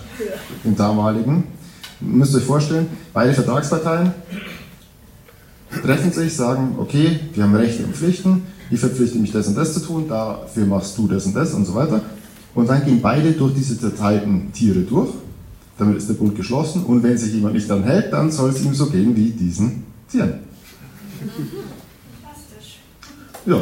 dem 0.63 0.75
damaligen. 0.75 1.56
Ihr 2.01 2.07
müsst 2.07 2.35
euch 2.35 2.43
vorstellen, 2.43 2.87
beide 3.13 3.33
Vertragsparteien 3.33 4.11
treffen 5.81 6.11
sich, 6.11 6.35
sagen, 6.35 6.75
okay, 6.79 7.19
wir 7.33 7.43
haben 7.43 7.55
Rechte 7.55 7.83
und 7.83 7.95
Pflichten, 7.95 8.43
ich 8.69 8.79
verpflichte 8.79 9.17
mich 9.17 9.31
das 9.31 9.47
und 9.47 9.55
das 9.55 9.73
zu 9.73 9.79
tun, 9.79 10.07
dafür 10.07 10.65
machst 10.65 10.97
du 10.97 11.07
das 11.07 11.25
und 11.25 11.35
das 11.35 11.53
und 11.53 11.65
so 11.65 11.73
weiter. 11.75 12.01
Und 12.53 12.67
dann 12.69 12.83
gehen 12.83 13.01
beide 13.01 13.31
durch 13.33 13.53
diese 13.53 13.79
zerteilten 13.79 14.51
Tiere 14.51 14.79
durch 14.79 15.09
Damit 15.77 15.97
ist 15.97 16.09
der 16.09 16.15
Bund 16.15 16.35
geschlossen 16.35 16.83
und 16.83 17.03
wenn 17.03 17.17
sich 17.17 17.33
jemand 17.33 17.53
nicht 17.53 17.69
daran 17.69 17.83
hält, 17.83 18.11
dann 18.11 18.31
soll 18.31 18.49
es 18.49 18.63
ihm 18.63 18.73
so 18.73 18.87
gehen 18.87 19.15
wie 19.15 19.29
diesen 19.29 19.83
Tieren. 20.09 20.39
Ja. 23.45 23.61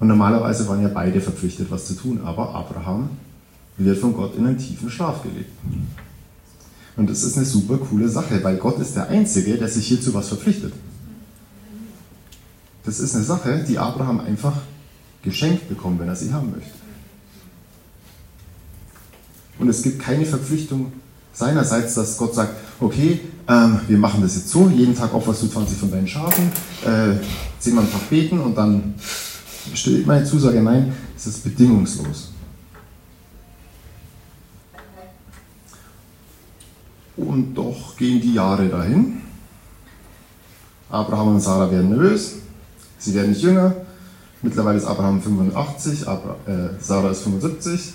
Und 0.00 0.08
normalerweise 0.08 0.66
waren 0.66 0.82
ja 0.82 0.88
beide 0.88 1.20
verpflichtet, 1.20 1.70
was 1.70 1.86
zu 1.86 1.94
tun, 1.94 2.20
aber 2.24 2.54
Abraham 2.54 3.10
wird 3.84 3.98
von 3.98 4.14
Gott 4.14 4.36
in 4.36 4.46
einen 4.46 4.58
tiefen 4.58 4.90
Schlaf 4.90 5.22
gelegt. 5.22 5.50
Und 6.96 7.08
das 7.08 7.22
ist 7.22 7.36
eine 7.36 7.46
super 7.46 7.78
coole 7.78 8.08
Sache, 8.08 8.42
weil 8.42 8.56
Gott 8.56 8.78
ist 8.78 8.94
der 8.94 9.08
Einzige, 9.08 9.56
der 9.56 9.68
sich 9.68 9.86
hierzu 9.86 10.12
was 10.12 10.28
verpflichtet. 10.28 10.72
Das 12.84 13.00
ist 13.00 13.14
eine 13.14 13.24
Sache, 13.24 13.64
die 13.68 13.78
Abraham 13.78 14.20
einfach 14.20 14.54
geschenkt 15.22 15.68
bekommt, 15.68 16.00
wenn 16.00 16.08
er 16.08 16.16
sie 16.16 16.32
haben 16.32 16.50
möchte. 16.50 16.70
Und 19.58 19.68
es 19.68 19.82
gibt 19.82 20.00
keine 20.00 20.24
Verpflichtung 20.24 20.92
seinerseits, 21.32 21.94
dass 21.94 22.16
Gott 22.16 22.34
sagt, 22.34 22.54
okay, 22.80 23.20
ähm, 23.46 23.80
wir 23.86 23.98
machen 23.98 24.22
das 24.22 24.36
jetzt 24.36 24.50
so, 24.50 24.68
jeden 24.68 24.96
Tag 24.96 25.14
opferst 25.14 25.42
du 25.42 25.48
20 25.48 25.78
von 25.78 25.90
deinen 25.90 26.08
Schafen, 26.08 26.50
äh, 26.84 27.16
zehnmal 27.58 27.84
am 27.84 27.92
Tag 27.92 28.08
beten 28.08 28.40
und 28.40 28.56
dann 28.56 28.94
stellt 29.74 30.06
meine 30.06 30.24
Zusage, 30.24 30.62
nein, 30.62 30.92
es 31.16 31.26
ist 31.26 31.44
bedingungslos. 31.44 32.30
Und 37.26 37.54
doch 37.54 37.96
gehen 37.96 38.20
die 38.20 38.34
Jahre 38.34 38.68
dahin. 38.68 39.20
Abraham 40.88 41.34
und 41.34 41.40
Sarah 41.40 41.70
werden 41.70 41.90
nervös, 41.90 42.36
sie 42.98 43.14
werden 43.14 43.30
nicht 43.30 43.42
jünger. 43.42 43.74
Mittlerweile 44.42 44.78
ist 44.78 44.86
Abraham 44.86 45.20
85, 45.20 46.08
Abra 46.08 46.36
äh, 46.46 46.70
Sarah 46.80 47.10
ist 47.10 47.22
75. 47.22 47.92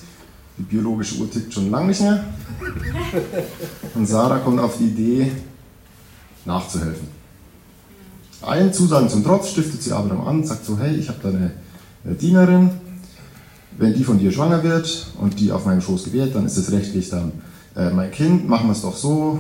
Die 0.58 0.64
biologische 0.64 1.20
Uhr 1.20 1.30
tickt 1.30 1.54
schon 1.54 1.70
lange 1.70 1.88
nicht 1.88 2.00
mehr. 2.00 2.24
Und 3.96 4.08
Sarah 4.08 4.38
kommt 4.38 4.62
auf 4.62 4.78
die 4.78 4.86
Idee, 4.86 5.32
nachzuhelfen. 6.46 7.10
Allen 8.42 8.72
Zusagen 8.72 9.10
zum 9.10 9.24
Trotz 9.24 9.50
stiftet 9.50 9.82
sie 9.82 9.92
Abraham 9.92 10.26
an, 10.26 10.46
sagt 10.46 10.64
so, 10.64 10.78
hey, 10.78 10.96
ich 10.96 11.10
habe 11.10 11.20
da 11.22 11.30
eine 11.30 12.16
Dienerin, 12.16 12.70
wenn 13.78 13.94
die 13.94 14.06
von 14.06 14.18
dir 14.18 14.32
schwanger 14.32 14.64
wird 14.64 15.08
und 15.20 15.38
die 15.40 15.52
auf 15.52 15.66
meinem 15.66 15.82
Schoß 15.82 16.06
gebärt, 16.06 16.34
dann 16.36 16.46
ist 16.46 16.56
es 16.56 16.72
rechtlich 16.72 17.10
dann 17.10 17.34
äh, 17.76 17.90
mein 17.90 18.12
Kind, 18.12 18.48
machen 18.48 18.68
wir 18.68 18.74
es 18.74 18.82
doch 18.82 18.96
so. 18.96 19.40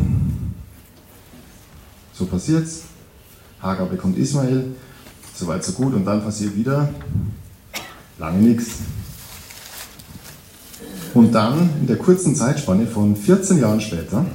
So 2.13 2.25
passiert's. 2.25 2.83
Hagar 3.61 3.87
bekommt 3.87 4.17
Ismael, 4.17 4.75
soweit 5.33 5.63
so 5.63 5.71
gut 5.73 5.93
und 5.93 6.05
dann 6.05 6.23
passiert 6.23 6.55
wieder 6.55 6.89
lange 8.19 8.39
nichts. 8.39 8.79
Und 11.13 11.31
dann 11.31 11.69
in 11.79 11.87
der 11.87 11.97
kurzen 11.97 12.35
Zeitspanne 12.35 12.85
von 12.85 13.15
14 13.15 13.59
Jahren 13.59 13.79
später, 13.81 14.25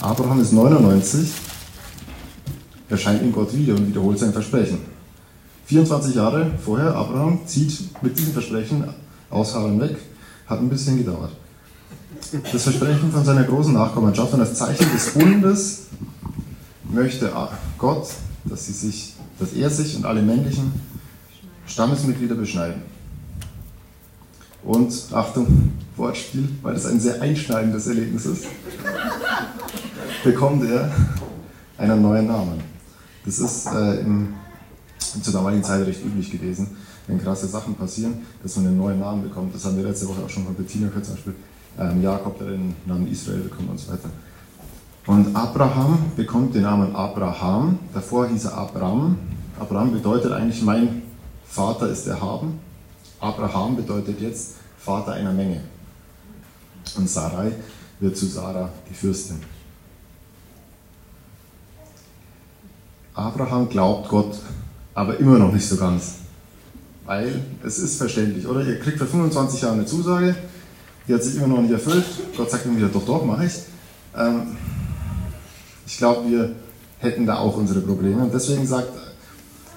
Abraham 0.00 0.40
ist 0.40 0.52
99, 0.52 1.30
erscheint 2.88 3.22
ihm 3.22 3.32
Gott 3.32 3.52
wieder 3.54 3.74
und 3.74 3.88
wiederholt 3.88 4.18
sein 4.18 4.32
Versprechen. 4.32 4.78
24 5.66 6.14
Jahre 6.14 6.52
vorher, 6.64 6.94
Abraham 6.94 7.40
zieht 7.46 8.02
mit 8.02 8.16
diesem 8.16 8.32
Versprechen 8.32 8.84
aus 9.30 9.54
Haran 9.54 9.80
weg, 9.80 9.96
hat 10.46 10.60
ein 10.60 10.68
bisschen 10.68 10.96
gedauert. 10.98 11.32
Das 12.52 12.62
Versprechen 12.62 13.12
von 13.12 13.24
seiner 13.24 13.44
großen 13.44 13.72
Nachkommenschaft 13.72 14.32
und 14.32 14.40
das 14.40 14.54
Zeichen 14.54 14.90
des 14.92 15.10
Bundes 15.12 15.86
möchte 16.90 17.32
Gott, 17.78 18.08
dass, 18.44 18.66
sie 18.66 18.72
sich, 18.72 19.14
dass 19.38 19.52
er 19.52 19.70
sich 19.70 19.96
und 19.96 20.04
alle 20.04 20.22
männlichen 20.22 20.72
Stammesmitglieder 21.66 22.34
beschneiden. 22.34 22.82
Und 24.62 24.92
Achtung, 25.12 25.72
Wortspiel, 25.96 26.48
weil 26.62 26.74
das 26.74 26.86
ein 26.86 27.00
sehr 27.00 27.22
einschneidendes 27.22 27.86
Erlebnis 27.86 28.26
ist, 28.26 28.44
bekommt 30.24 30.68
er 30.68 30.92
einen 31.78 32.02
neuen 32.02 32.26
Namen. 32.26 32.60
Das 33.24 33.38
ist 33.38 33.66
äh, 33.66 34.00
im, 34.00 34.34
zur 34.98 35.32
damaligen 35.32 35.62
Zeit 35.62 35.86
recht 35.86 36.04
üblich 36.04 36.30
gewesen, 36.30 36.76
wenn 37.06 37.22
krasse 37.22 37.46
Sachen 37.46 37.74
passieren, 37.74 38.22
dass 38.42 38.56
man 38.56 38.66
einen 38.66 38.78
neuen 38.78 38.98
Namen 38.98 39.22
bekommt. 39.22 39.54
Das 39.54 39.64
haben 39.64 39.76
wir 39.76 39.84
letzte 39.84 40.08
Woche 40.08 40.22
auch 40.24 40.30
schon 40.30 40.44
von 40.44 40.54
Bettina 40.54 40.90
zum 40.90 41.14
Beispiel 41.14 41.34
ähm, 41.78 42.02
Jakob, 42.02 42.38
der 42.38 42.48
den 42.48 42.74
Namen 42.86 43.10
Israel 43.10 43.40
bekommt 43.40 43.70
und 43.70 43.78
so 43.78 43.92
weiter. 43.92 44.10
Und 45.06 45.36
Abraham 45.36 45.98
bekommt 46.16 46.54
den 46.54 46.62
Namen 46.62 46.94
Abraham. 46.94 47.78
Davor 47.94 48.26
hieß 48.26 48.46
er 48.46 48.54
Abram. 48.54 49.16
Abraham 49.58 49.92
bedeutet 49.92 50.32
eigentlich, 50.32 50.62
mein 50.62 51.02
Vater 51.46 51.88
ist 51.88 52.06
erhaben. 52.06 52.58
Abraham 53.20 53.76
bedeutet 53.76 54.20
jetzt 54.20 54.56
Vater 54.78 55.12
einer 55.12 55.32
Menge. 55.32 55.60
Und 56.96 57.08
Sarai 57.08 57.52
wird 58.00 58.16
zu 58.16 58.26
Sarah 58.26 58.68
die 58.88 58.94
Fürstin. 58.94 59.40
Abraham 63.14 63.68
glaubt 63.68 64.08
Gott, 64.08 64.38
aber 64.92 65.18
immer 65.18 65.38
noch 65.38 65.52
nicht 65.52 65.66
so 65.66 65.76
ganz. 65.76 66.16
Weil 67.06 67.40
es 67.64 67.78
ist 67.78 67.96
verständlich, 67.96 68.46
oder? 68.46 68.62
Ihr 68.64 68.78
kriegt 68.78 68.98
für 68.98 69.06
25 69.06 69.62
Jahre 69.62 69.74
eine 69.74 69.86
Zusage, 69.86 70.34
die 71.06 71.14
hat 71.14 71.22
sich 71.22 71.36
immer 71.36 71.48
noch 71.48 71.60
nicht 71.60 71.72
erfüllt. 71.72 72.04
Gott 72.36 72.50
sagt 72.50 72.66
ihm 72.66 72.76
wieder, 72.76 72.88
doch, 72.88 73.04
doch, 73.04 73.24
mache 73.24 73.46
ich. 73.46 73.52
Ähm, 74.16 74.56
ich 75.86 75.98
glaube, 75.98 76.28
wir 76.28 76.52
hätten 76.98 77.26
da 77.26 77.38
auch 77.38 77.56
unsere 77.56 77.80
Probleme. 77.80 78.22
Und 78.22 78.34
deswegen 78.34 78.66
sagt 78.66 78.90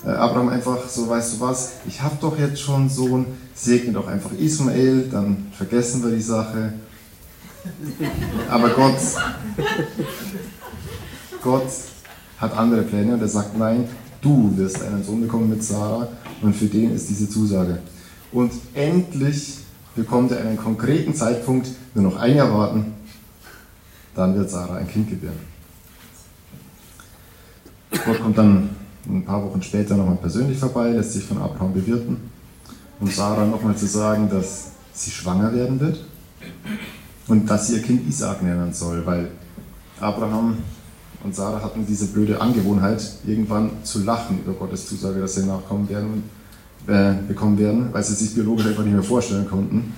äh, 0.06 0.10
Abraham 0.10 0.50
einfach 0.50 0.88
so, 0.88 1.08
weißt 1.08 1.36
du 1.36 1.40
was, 1.42 1.74
ich 1.88 2.02
habe 2.02 2.16
doch 2.20 2.38
jetzt 2.38 2.60
schon 2.60 2.82
einen 2.82 2.90
Sohn, 2.90 3.26
segne 3.54 3.94
doch 3.94 4.08
einfach 4.08 4.32
Ismael, 4.40 5.08
dann 5.12 5.48
vergessen 5.52 6.04
wir 6.04 6.12
die 6.12 6.22
Sache. 6.22 6.74
Aber 8.50 8.70
Gott, 8.70 8.96
Gott 11.44 11.68
hat 12.38 12.58
andere 12.58 12.84
Pläne 12.84 13.14
und 13.14 13.22
er 13.22 13.28
sagt, 13.28 13.58
nein, 13.58 13.88
du 14.22 14.54
wirst 14.56 14.82
einen 14.82 15.04
Sohn 15.04 15.22
bekommen 15.22 15.50
mit 15.50 15.64
Sarah 15.64 16.08
und 16.42 16.56
für 16.56 16.68
den 16.68 16.96
ist 16.96 17.10
diese 17.10 17.30
Zusage. 17.30 17.80
Und 18.32 18.54
endlich 18.74 19.58
bekommt 19.96 20.32
er 20.32 20.42
einen 20.42 20.58
konkreten 20.58 21.14
Zeitpunkt, 21.14 21.70
nur 21.94 22.04
noch 22.06 22.18
ein 22.18 22.36
Jahr 22.36 22.54
warten, 22.54 22.94
dann 24.16 24.36
wird 24.36 24.50
Sarah 24.50 24.76
ein 24.76 24.88
Kind 24.88 25.10
gebären. 25.10 25.40
Gott 27.92 28.22
kommt 28.22 28.38
dann 28.38 28.70
ein 29.08 29.26
paar 29.26 29.44
Wochen 29.44 29.62
später 29.62 29.96
nochmal 29.98 30.18
persönlich 30.18 30.58
vorbei, 30.58 30.90
lässt 30.92 31.14
sich 31.14 31.24
von 31.24 31.42
Abraham 31.42 31.74
bewirten, 31.74 32.18
um 33.00 33.10
Sarah 33.10 33.46
nochmal 33.46 33.76
zu 33.76 33.88
sagen, 33.88 34.30
dass 34.30 34.72
sie 34.94 35.12
schwanger 35.12 35.54
werden 35.54 35.80
wird 35.80 36.04
und 37.28 37.50
dass 37.50 37.68
sie 37.68 37.76
ihr 37.76 37.82
Kind 37.82 38.08
Isaac 38.08 38.44
nennen 38.44 38.74
soll, 38.74 39.06
weil 39.06 39.32
Abraham 40.00 40.58
und 41.24 41.36
Sarah 41.36 41.62
hatten 41.62 41.86
diese 41.86 42.08
blöde 42.08 42.40
Angewohnheit, 42.40 43.04
irgendwann 43.26 43.72
zu 43.84 44.04
lachen 44.04 44.40
über 44.40 44.54
Gottes 44.54 44.88
Zusage, 44.88 45.20
dass 45.20 45.36
sie 45.36 45.46
nachkommen 45.46 45.90
werden. 45.90 46.14
und 46.14 46.24
äh, 46.90 47.14
bekommen 47.28 47.58
werden, 47.60 47.90
weil 47.92 48.04
sie 48.04 48.16
sich 48.16 48.34
biologisch 48.34 48.66
einfach 48.66 48.84
nicht 48.84 48.94
mehr 48.94 49.04
vorstellen 49.04 49.48
konnten. 49.48 49.94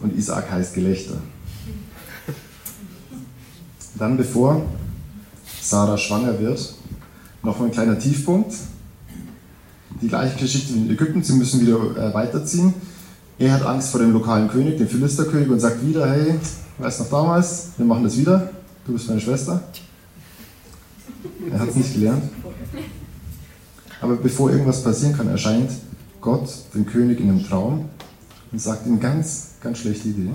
Und 0.00 0.16
Isaac 0.16 0.50
heißt 0.50 0.74
Gelächter. 0.74 1.16
Dann, 3.98 4.16
bevor 4.16 4.62
Sarah 5.60 5.98
schwanger 5.98 6.38
wird, 6.38 6.74
noch 7.42 7.60
ein 7.60 7.70
kleiner 7.70 7.98
Tiefpunkt. 7.98 8.54
Die 10.00 10.08
gleiche 10.08 10.38
Geschichte 10.38 10.74
wie 10.74 10.80
in 10.80 10.90
Ägypten, 10.90 11.22
sie 11.22 11.34
müssen 11.34 11.60
wieder 11.60 11.76
äh, 11.96 12.14
weiterziehen. 12.14 12.74
Er 13.38 13.52
hat 13.52 13.64
Angst 13.64 13.90
vor 13.90 14.00
dem 14.00 14.12
lokalen 14.12 14.48
König, 14.48 14.78
dem 14.78 14.88
Philisterkönig, 14.88 15.48
und 15.48 15.60
sagt 15.60 15.86
wieder: 15.86 16.10
Hey, 16.10 16.34
weißt 16.78 17.00
noch 17.00 17.10
damals, 17.10 17.68
wir 17.76 17.86
machen 17.86 18.04
das 18.04 18.16
wieder, 18.16 18.50
du 18.86 18.92
bist 18.92 19.08
meine 19.08 19.20
Schwester. 19.20 19.62
Er 21.50 21.58
hat 21.58 21.68
es 21.68 21.76
nicht 21.76 21.94
gelernt. 21.94 22.22
Aber 24.00 24.16
bevor 24.16 24.50
irgendwas 24.50 24.82
passieren 24.82 25.16
kann, 25.16 25.28
erscheint 25.28 25.70
Gott 26.26 26.48
dem 26.74 26.84
König 26.86 27.20
in 27.20 27.30
einem 27.30 27.46
Traum 27.46 27.88
und 28.50 28.60
sagt 28.60 28.84
ihm 28.84 28.98
ganz, 28.98 29.50
ganz 29.62 29.78
schlechte 29.78 30.08
Idee. 30.08 30.30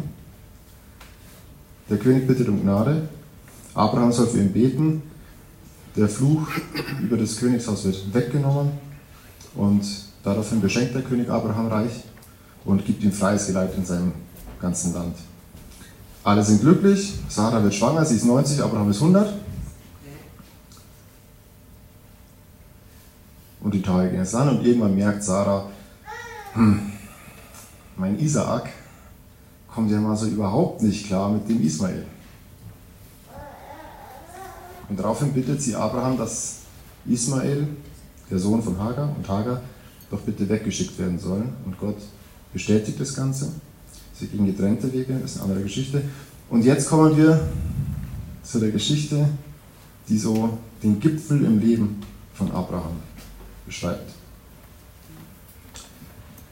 Der 1.89 1.97
König 1.97 2.25
bittet 2.25 2.47
um 2.47 2.61
Gnade. 2.61 3.09
Abraham 3.73 4.13
soll 4.13 4.27
für 4.27 4.37
ihn 4.37 4.53
beten. 4.53 5.03
Der 5.97 6.07
Fluch 6.07 6.47
über 7.01 7.17
das 7.17 7.35
Königshaus 7.35 7.83
wird 7.83 8.13
weggenommen 8.13 8.71
und 9.53 9.83
daraufhin 10.23 10.61
beschenkt 10.61 10.95
der 10.95 11.01
König 11.01 11.29
Abraham 11.29 11.67
reich 11.67 12.05
und 12.63 12.85
gibt 12.85 13.03
ihm 13.03 13.11
freies 13.11 13.47
Geleit 13.47 13.75
in 13.75 13.83
seinem 13.83 14.13
ganzen 14.61 14.93
Land. 14.93 15.17
Alle 16.23 16.41
sind 16.41 16.61
glücklich, 16.61 17.15
Sarah 17.27 17.61
wird 17.61 17.73
schwanger, 17.73 18.05
sie 18.05 18.15
ist 18.15 18.23
90, 18.23 18.63
Abraham 18.63 18.91
ist 18.91 19.01
100. 19.01 19.33
Und 23.59 23.73
die 23.73 23.81
Tage 23.81 24.09
gehen 24.09 24.21
es 24.21 24.33
an 24.33 24.57
und 24.57 24.65
irgendwann 24.65 24.95
merkt 24.95 25.21
Sarah, 25.21 25.69
hm, 26.53 26.91
mein 27.97 28.19
Isaak 28.19 28.69
kommt 29.73 29.91
ja 29.91 29.99
mal 29.99 30.15
so 30.15 30.27
überhaupt 30.27 30.81
nicht 30.81 31.07
klar 31.07 31.31
mit 31.31 31.47
dem 31.47 31.61
Ismael. 31.61 32.05
Und 34.89 34.99
daraufhin 34.99 35.31
bittet 35.31 35.61
sie 35.61 35.75
Abraham, 35.75 36.17
dass 36.17 36.57
Ismael, 37.05 37.67
der 38.29 38.39
Sohn 38.39 38.61
von 38.61 38.77
Hagar 38.77 39.15
und 39.15 39.27
Hagar, 39.27 39.61
doch 40.09 40.19
bitte 40.21 40.47
weggeschickt 40.49 40.99
werden 40.99 41.17
sollen. 41.17 41.53
Und 41.65 41.79
Gott 41.79 41.97
bestätigt 42.51 42.99
das 42.99 43.15
Ganze. 43.15 43.49
Sie 44.13 44.27
gingen 44.27 44.47
getrennte 44.47 44.91
Wege, 44.91 45.17
das 45.21 45.31
ist 45.31 45.37
eine 45.37 45.45
andere 45.45 45.63
Geschichte. 45.63 46.01
Und 46.49 46.65
jetzt 46.65 46.89
kommen 46.89 47.15
wir 47.15 47.39
zu 48.43 48.59
der 48.59 48.71
Geschichte, 48.71 49.29
die 50.09 50.17
so 50.17 50.57
den 50.83 50.99
Gipfel 50.99 51.45
im 51.45 51.59
Leben 51.59 52.01
von 52.33 52.51
Abraham 52.51 52.97
beschreibt. 53.65 54.20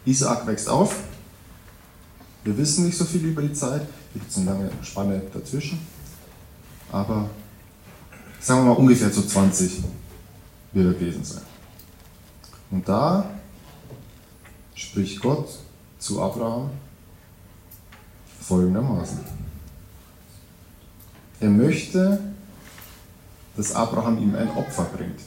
Isaak 0.06 0.46
wächst 0.48 0.70
auf. 0.70 0.96
Wir 2.44 2.58
wissen 2.58 2.86
nicht 2.86 2.98
so 2.98 3.06
viel 3.06 3.24
über 3.25 3.41
die 3.41 3.53
Zeit. 3.53 3.82
Hier 4.13 4.22
gibt 4.22 4.32
es 4.32 4.38
eine 4.38 4.46
lange 4.48 4.72
Spanne 4.82 5.22
dazwischen. 5.34 5.79
Aber 6.91 7.29
sagen 8.39 8.62
wir 8.62 8.74
mal 8.74 8.79
ungefähr 8.79 9.12
zu 9.12 9.25
20 9.25 9.84
wird 10.74 10.88
er 10.88 10.94
gewesen 10.94 11.24
sein. 11.24 11.44
Und 12.72 12.88
da 12.88 13.29
spricht 14.74 15.22
Gott 15.22 15.50
zu 15.98 16.22
Abraham 16.22 16.70
folgendermaßen. 18.41 19.20
Er 21.41 21.50
möchte, 21.50 22.20
dass 23.56 23.74
Abraham 23.74 24.18
ihm 24.18 24.36
ein 24.36 24.50
Opfer 24.56 24.86
bringt. 24.86 25.20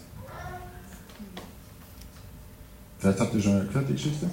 Vielleicht 2.99 3.21
habt 3.21 3.35
ihr 3.35 3.43
schon 3.43 3.67
gehört 3.67 3.89
die 3.89 3.95
Geschichte. 3.95 4.31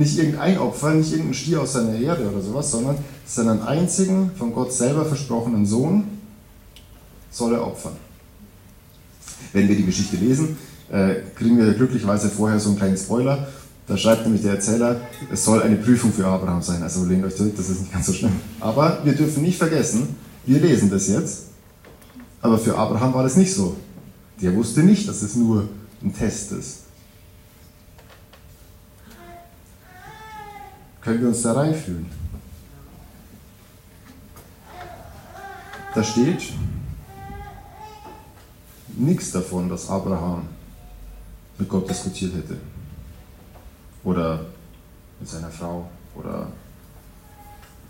Nicht 0.00 0.16
irgendein 0.16 0.58
Opfer, 0.58 0.94
nicht 0.94 1.12
irgendein 1.12 1.34
Stier 1.34 1.60
aus 1.60 1.74
seiner 1.74 1.92
Herde 1.92 2.26
oder 2.26 2.40
sowas, 2.40 2.70
sondern 2.70 2.96
seinen 3.26 3.60
einzigen 3.60 4.30
von 4.34 4.54
Gott 4.54 4.72
selber 4.72 5.04
versprochenen 5.04 5.66
Sohn 5.66 6.04
soll 7.30 7.52
er 7.52 7.66
opfern. 7.66 7.92
Wenn 9.52 9.68
wir 9.68 9.76
die 9.76 9.84
Geschichte 9.84 10.16
lesen, 10.16 10.56
äh, 10.90 11.16
kriegen 11.36 11.58
wir 11.58 11.74
glücklicherweise 11.74 12.30
vorher 12.30 12.58
so 12.58 12.70
einen 12.70 12.78
kleinen 12.78 12.96
Spoiler. 12.96 13.46
Da 13.86 13.98
schreibt 13.98 14.22
nämlich 14.22 14.40
der 14.40 14.54
Erzähler, 14.54 15.02
es 15.30 15.44
soll 15.44 15.62
eine 15.62 15.76
Prüfung 15.76 16.14
für 16.14 16.26
Abraham 16.26 16.62
sein. 16.62 16.82
Also 16.82 17.04
lehnt 17.04 17.26
euch 17.26 17.36
zurück, 17.36 17.52
das 17.58 17.68
ist 17.68 17.80
nicht 17.80 17.92
ganz 17.92 18.06
so 18.06 18.14
schlimm. 18.14 18.32
Aber 18.58 19.00
wir 19.04 19.12
dürfen 19.12 19.42
nicht 19.42 19.58
vergessen, 19.58 20.16
wir 20.46 20.60
lesen 20.60 20.88
das 20.88 21.08
jetzt, 21.08 21.48
aber 22.40 22.58
für 22.58 22.74
Abraham 22.78 23.12
war 23.12 23.22
das 23.22 23.36
nicht 23.36 23.52
so. 23.52 23.76
Der 24.40 24.56
wusste 24.56 24.80
nicht, 24.80 25.06
dass 25.06 25.20
es 25.20 25.36
nur 25.36 25.68
ein 26.02 26.14
Test 26.14 26.52
ist. 26.52 26.84
Können 31.00 31.20
wir 31.22 31.28
uns 31.28 31.42
da 31.42 31.52
reinfühlen? 31.52 32.06
Da 35.94 36.04
steht 36.04 36.52
nichts 38.96 39.32
davon, 39.32 39.68
dass 39.68 39.88
Abraham 39.88 40.46
mit 41.58 41.68
Gott 41.68 41.88
diskutiert 41.88 42.34
hätte. 42.34 42.58
Oder 44.04 44.46
mit 45.18 45.28
seiner 45.28 45.50
Frau. 45.50 45.88
Oder 46.14 46.48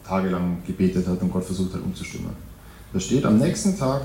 tagelang 0.07 0.63
gebetet 0.65 1.07
hat 1.07 1.21
und 1.21 1.33
Gott 1.33 1.45
versucht 1.45 1.75
hat 1.75 1.83
umzustimmen. 1.83 2.31
Da 2.93 3.01
steht, 3.01 3.25
am 3.25 3.39
nächsten 3.39 3.77
Tag 3.79 4.03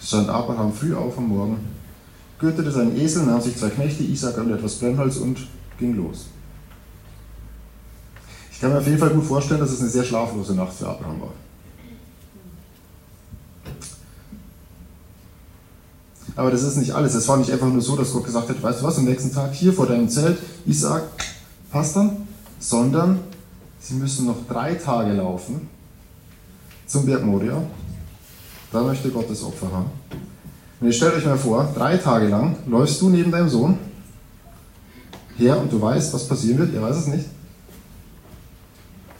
stand 0.00 0.28
Abraham 0.28 0.72
früh 0.72 0.94
auf 0.94 1.16
am 1.18 1.28
Morgen, 1.28 1.58
gürtete 2.38 2.70
seinen 2.70 2.98
Esel, 2.98 3.24
nahm 3.24 3.40
sich 3.40 3.56
zwei 3.56 3.70
Knechte, 3.70 4.02
Isaac 4.02 4.38
und 4.38 4.52
etwas 4.52 4.76
Brennholz 4.76 5.16
und 5.16 5.38
ging 5.78 5.96
los 5.96 6.26
kann 8.62 8.70
mir 8.70 8.78
auf 8.78 8.86
jeden 8.86 8.98
Fall 8.98 9.10
gut 9.10 9.24
vorstellen, 9.24 9.58
dass 9.58 9.72
es 9.72 9.80
eine 9.80 9.90
sehr 9.90 10.04
schlaflose 10.04 10.54
Nacht 10.54 10.72
für 10.72 10.88
Abraham 10.88 11.20
war. 11.20 11.32
Aber 16.36 16.50
das 16.52 16.62
ist 16.62 16.76
nicht 16.76 16.92
alles. 16.92 17.14
Es 17.14 17.26
war 17.26 17.38
nicht 17.38 17.50
einfach 17.50 17.66
nur 17.66 17.82
so, 17.82 17.96
dass 17.96 18.12
Gott 18.12 18.24
gesagt 18.24 18.48
hat, 18.48 18.62
weißt 18.62 18.80
du 18.80 18.84
was, 18.84 18.98
am 18.98 19.04
nächsten 19.04 19.34
Tag 19.34 19.52
hier 19.52 19.72
vor 19.72 19.86
deinem 19.86 20.08
Zelt, 20.08 20.38
Isaac, 20.64 21.02
passt 21.72 21.96
dann, 21.96 22.28
sondern 22.60 23.18
sie 23.80 23.94
müssen 23.94 24.26
noch 24.26 24.46
drei 24.48 24.76
Tage 24.76 25.12
laufen 25.12 25.68
zum 26.86 27.04
Berg 27.04 27.24
Moria. 27.24 27.60
Da 28.70 28.82
möchte 28.84 29.10
Gott 29.10 29.28
das 29.28 29.42
Opfer 29.42 29.72
haben. 29.72 29.90
Und 30.80 30.86
jetzt 30.86 30.98
stellt 30.98 31.14
euch 31.14 31.26
mal 31.26 31.36
vor, 31.36 31.68
drei 31.74 31.96
Tage 31.96 32.28
lang 32.28 32.56
läufst 32.68 33.00
du 33.02 33.10
neben 33.10 33.32
deinem 33.32 33.48
Sohn 33.48 33.76
her 35.36 35.60
und 35.60 35.72
du 35.72 35.82
weißt, 35.82 36.14
was 36.14 36.28
passieren 36.28 36.58
wird, 36.58 36.74
er 36.74 36.82
weiß 36.82 36.96
es 36.96 37.06
nicht. 37.08 37.24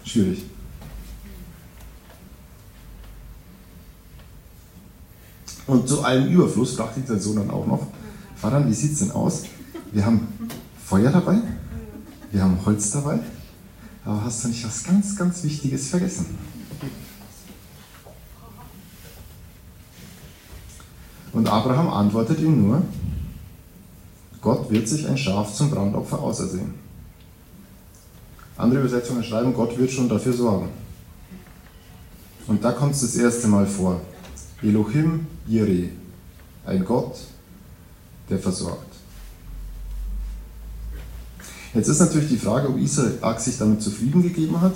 Schwierig. 0.04 0.44
Und 5.66 5.88
zu 5.88 6.02
allem 6.02 6.28
Überfluss 6.28 6.74
fragte 6.74 7.00
ich 7.00 7.06
den 7.06 7.20
Sohn 7.20 7.36
dann 7.36 7.50
auch 7.50 7.66
noch, 7.66 7.86
Vater, 8.36 8.66
wie 8.66 8.74
sieht 8.74 8.92
es 8.92 8.98
denn 8.98 9.12
aus? 9.12 9.44
Wir 9.92 10.04
haben 10.04 10.26
Feuer 10.84 11.10
dabei, 11.10 11.38
wir 12.32 12.42
haben 12.42 12.58
Holz 12.64 12.90
dabei, 12.90 13.20
aber 14.04 14.24
hast 14.24 14.44
du 14.44 14.48
nicht 14.48 14.64
was 14.66 14.82
ganz, 14.82 15.16
ganz 15.16 15.44
Wichtiges 15.44 15.88
vergessen? 15.88 16.26
Und 21.32 21.48
Abraham 21.48 21.88
antwortet 21.88 22.40
ihm 22.40 22.66
nur, 22.66 22.82
Gott 24.40 24.70
wird 24.70 24.88
sich 24.88 25.06
ein 25.06 25.16
Schaf 25.16 25.54
zum 25.54 25.70
Brandopfer 25.70 26.18
ausersehen. 26.18 26.74
Andere 28.62 28.78
Übersetzungen 28.78 29.24
schreiben, 29.24 29.52
Gott 29.52 29.76
wird 29.76 29.90
schon 29.90 30.08
dafür 30.08 30.32
sorgen. 30.32 30.68
Und 32.46 32.62
da 32.62 32.70
kommt 32.70 32.94
es 32.94 33.00
das 33.00 33.16
erste 33.16 33.48
Mal 33.48 33.66
vor. 33.66 34.00
Elohim 34.62 35.26
Jireh, 35.48 35.88
ein 36.64 36.84
Gott, 36.84 37.16
der 38.30 38.38
versorgt. 38.38 38.94
Jetzt 41.74 41.88
ist 41.88 41.98
natürlich 41.98 42.28
die 42.28 42.36
Frage, 42.36 42.68
ob 42.68 42.78
Isaac 42.78 43.40
sich 43.40 43.58
damit 43.58 43.82
zufrieden 43.82 44.22
gegeben 44.22 44.60
hat 44.60 44.74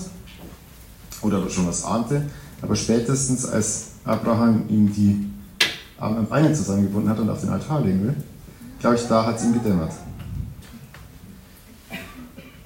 oder 1.22 1.48
schon 1.48 1.68
was 1.68 1.84
ahnte, 1.84 2.28
aber 2.62 2.74
spätestens 2.74 3.46
als 3.46 3.90
Abraham 4.04 4.64
ihm 4.68 4.92
die 4.92 5.30
Arme 5.96 6.18
und 6.18 6.28
Beine 6.28 6.52
zusammengebunden 6.52 7.08
hat 7.08 7.20
und 7.20 7.30
auf 7.30 7.40
den 7.40 7.50
Altar 7.50 7.82
legen 7.82 8.02
will, 8.02 8.16
glaube 8.80 8.96
ich, 8.96 9.06
da 9.06 9.24
hat 9.24 9.38
es 9.38 9.44
ihm 9.44 9.52
gedämmert. 9.52 9.92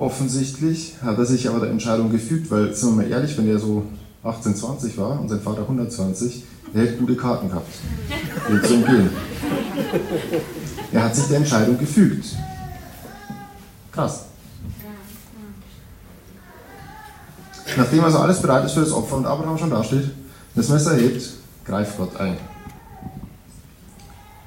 Offensichtlich 0.00 0.94
hat 1.04 1.18
er 1.18 1.26
sich 1.26 1.46
aber 1.46 1.60
der 1.60 1.68
Entscheidung 1.70 2.10
gefügt, 2.10 2.50
weil, 2.50 2.72
sind 2.74 2.96
wir 2.96 3.04
mal 3.04 3.10
ehrlich, 3.10 3.36
wenn 3.36 3.46
er 3.46 3.58
so 3.58 3.84
18, 4.24 4.56
20 4.56 4.96
war 4.96 5.20
und 5.20 5.28
sein 5.28 5.42
Vater 5.42 5.60
120, 5.60 6.42
er 6.72 6.82
hätte 6.82 6.96
gute 6.96 7.16
Karten 7.16 7.50
gehabt, 7.50 7.68
ihm 8.48 8.62
zu. 8.62 8.82
Er 10.90 11.04
hat 11.04 11.14
sich 11.14 11.26
der 11.26 11.36
Entscheidung 11.36 11.78
gefügt. 11.78 12.24
Krass. 13.92 14.24
Nachdem 17.76 18.02
also 18.02 18.18
alles 18.20 18.40
bereit 18.40 18.64
ist 18.64 18.72
für 18.72 18.80
das 18.80 18.92
Opfer 18.92 19.18
und 19.18 19.26
Abraham 19.26 19.58
schon 19.58 19.70
dasteht, 19.70 20.10
das 20.54 20.70
Messer 20.70 20.96
hebt, 20.96 21.30
greift 21.66 21.98
Gott 21.98 22.16
ein. 22.16 22.38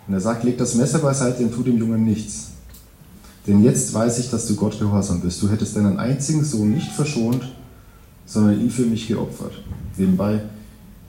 Und 0.07 0.15
er 0.15 0.19
sagt, 0.19 0.43
leg 0.43 0.57
das 0.57 0.73
Messer 0.73 0.97
beiseite 0.97 1.43
und 1.43 1.53
tu 1.53 1.61
dem 1.61 1.77
Jungen 1.77 2.03
nichts. 2.03 2.52
Denn 3.45 3.63
jetzt 3.63 3.93
weiß 3.93 4.19
ich, 4.19 4.29
dass 4.29 4.47
du 4.47 4.55
Gott 4.55 4.79
gehorsam 4.79 5.19
bist. 5.19 5.41
Du 5.41 5.49
hättest 5.49 5.75
deinen 5.75 5.99
einzigen 5.99 6.45
Sohn 6.45 6.71
nicht 6.71 6.91
verschont, 6.91 7.51
sondern 8.25 8.59
ihn 8.59 8.69
für 8.69 8.85
mich 8.85 9.07
geopfert. 9.07 9.53
Nebenbei, 9.97 10.41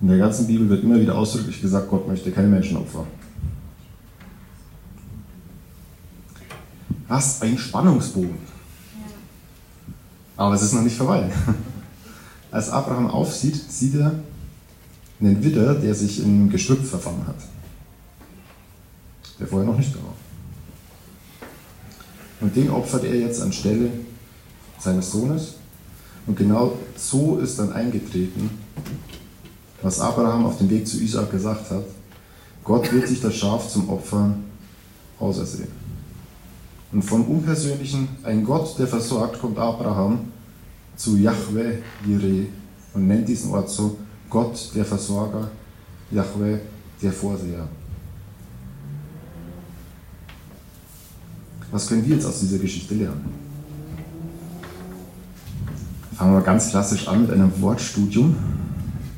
in 0.01 0.09
der 0.09 0.19
ganzen 0.19 0.47
Bibel 0.47 0.69
wird 0.69 0.83
immer 0.83 1.01
wieder 1.01 1.17
ausdrücklich 1.17 1.61
gesagt, 1.61 1.89
Gott 1.89 2.09
möchte 2.09 2.33
keine 2.33 2.49
Menschenopfer. 2.49 3.07
Was 7.07 7.43
ein 7.43 7.57
Spannungsbogen. 7.57 8.39
Aber 10.37 10.55
es 10.55 10.63
ist 10.63 10.73
noch 10.73 10.83
nicht 10.83 10.97
vorbei. 10.97 11.31
Als 12.51 12.71
Abraham 12.71 13.07
aufsieht, 13.09 13.55
sieht 13.71 13.95
er 13.95 14.13
einen 15.21 15.43
Widder, 15.43 15.75
der 15.75 15.95
sich 15.95 16.23
im 16.23 16.51
Gestrüpp 16.51 16.85
verfangen 16.85 17.27
hat. 17.27 17.37
Der 19.39 19.47
vorher 19.47 19.69
noch 19.69 19.79
nicht 19.79 19.95
da 19.95 19.99
war. 19.99 20.24
Und 22.41 22.55
den 22.57 22.71
opfert 22.71 23.05
er 23.05 23.15
jetzt 23.15 23.41
anstelle 23.41 23.91
seines 24.79 25.11
Sohnes. 25.11 25.55
Und 26.27 26.37
genau 26.37 26.73
so 26.97 27.39
ist 27.39 27.59
dann 27.59 27.73
eingetreten, 27.73 28.51
was 29.83 30.01
Abraham 30.01 30.47
auf 30.47 30.59
dem 30.59 30.71
Weg 30.71 30.87
zu 30.87 31.01
Isaac 31.01 31.31
gesagt 31.31 31.71
hat. 31.71 31.85
Gott 32.63 32.91
wird 32.93 33.09
sich 33.09 33.21
das 33.21 33.35
Schaf 33.35 33.69
zum 33.69 33.89
Opfern 33.91 34.45
ausersehen. 35.19 35.69
Und 36.93 37.03
vom 37.03 37.25
Unpersönlichen, 37.27 38.09
ein 38.23 38.45
Gott, 38.45 38.79
der 38.79 38.87
versorgt, 38.87 39.41
kommt 39.41 39.59
Abraham 39.59 40.21
zu 40.97 41.17
Yahweh 41.17 41.79
Jireh 42.07 42.47
und 42.95 43.09
nennt 43.09 43.29
diesen 43.29 43.51
Ort 43.51 43.69
so 43.69 43.99
Gott, 44.31 44.71
der 44.75 44.85
Versorger, 44.85 45.51
Yahweh, 46.11 46.59
der 47.03 47.13
Vorseher. 47.13 47.69
Was 51.75 51.89
können 51.89 52.07
wir 52.07 52.15
jetzt 52.15 52.25
aus 52.25 52.39
dieser 52.39 52.59
Geschichte 52.59 52.95
lernen? 52.95 53.35
Fangen 56.17 56.35
wir 56.35 56.41
ganz 56.41 56.71
klassisch 56.71 57.09
an 57.09 57.23
mit 57.23 57.33
einem 57.33 57.51
Wortstudium. 57.61 58.37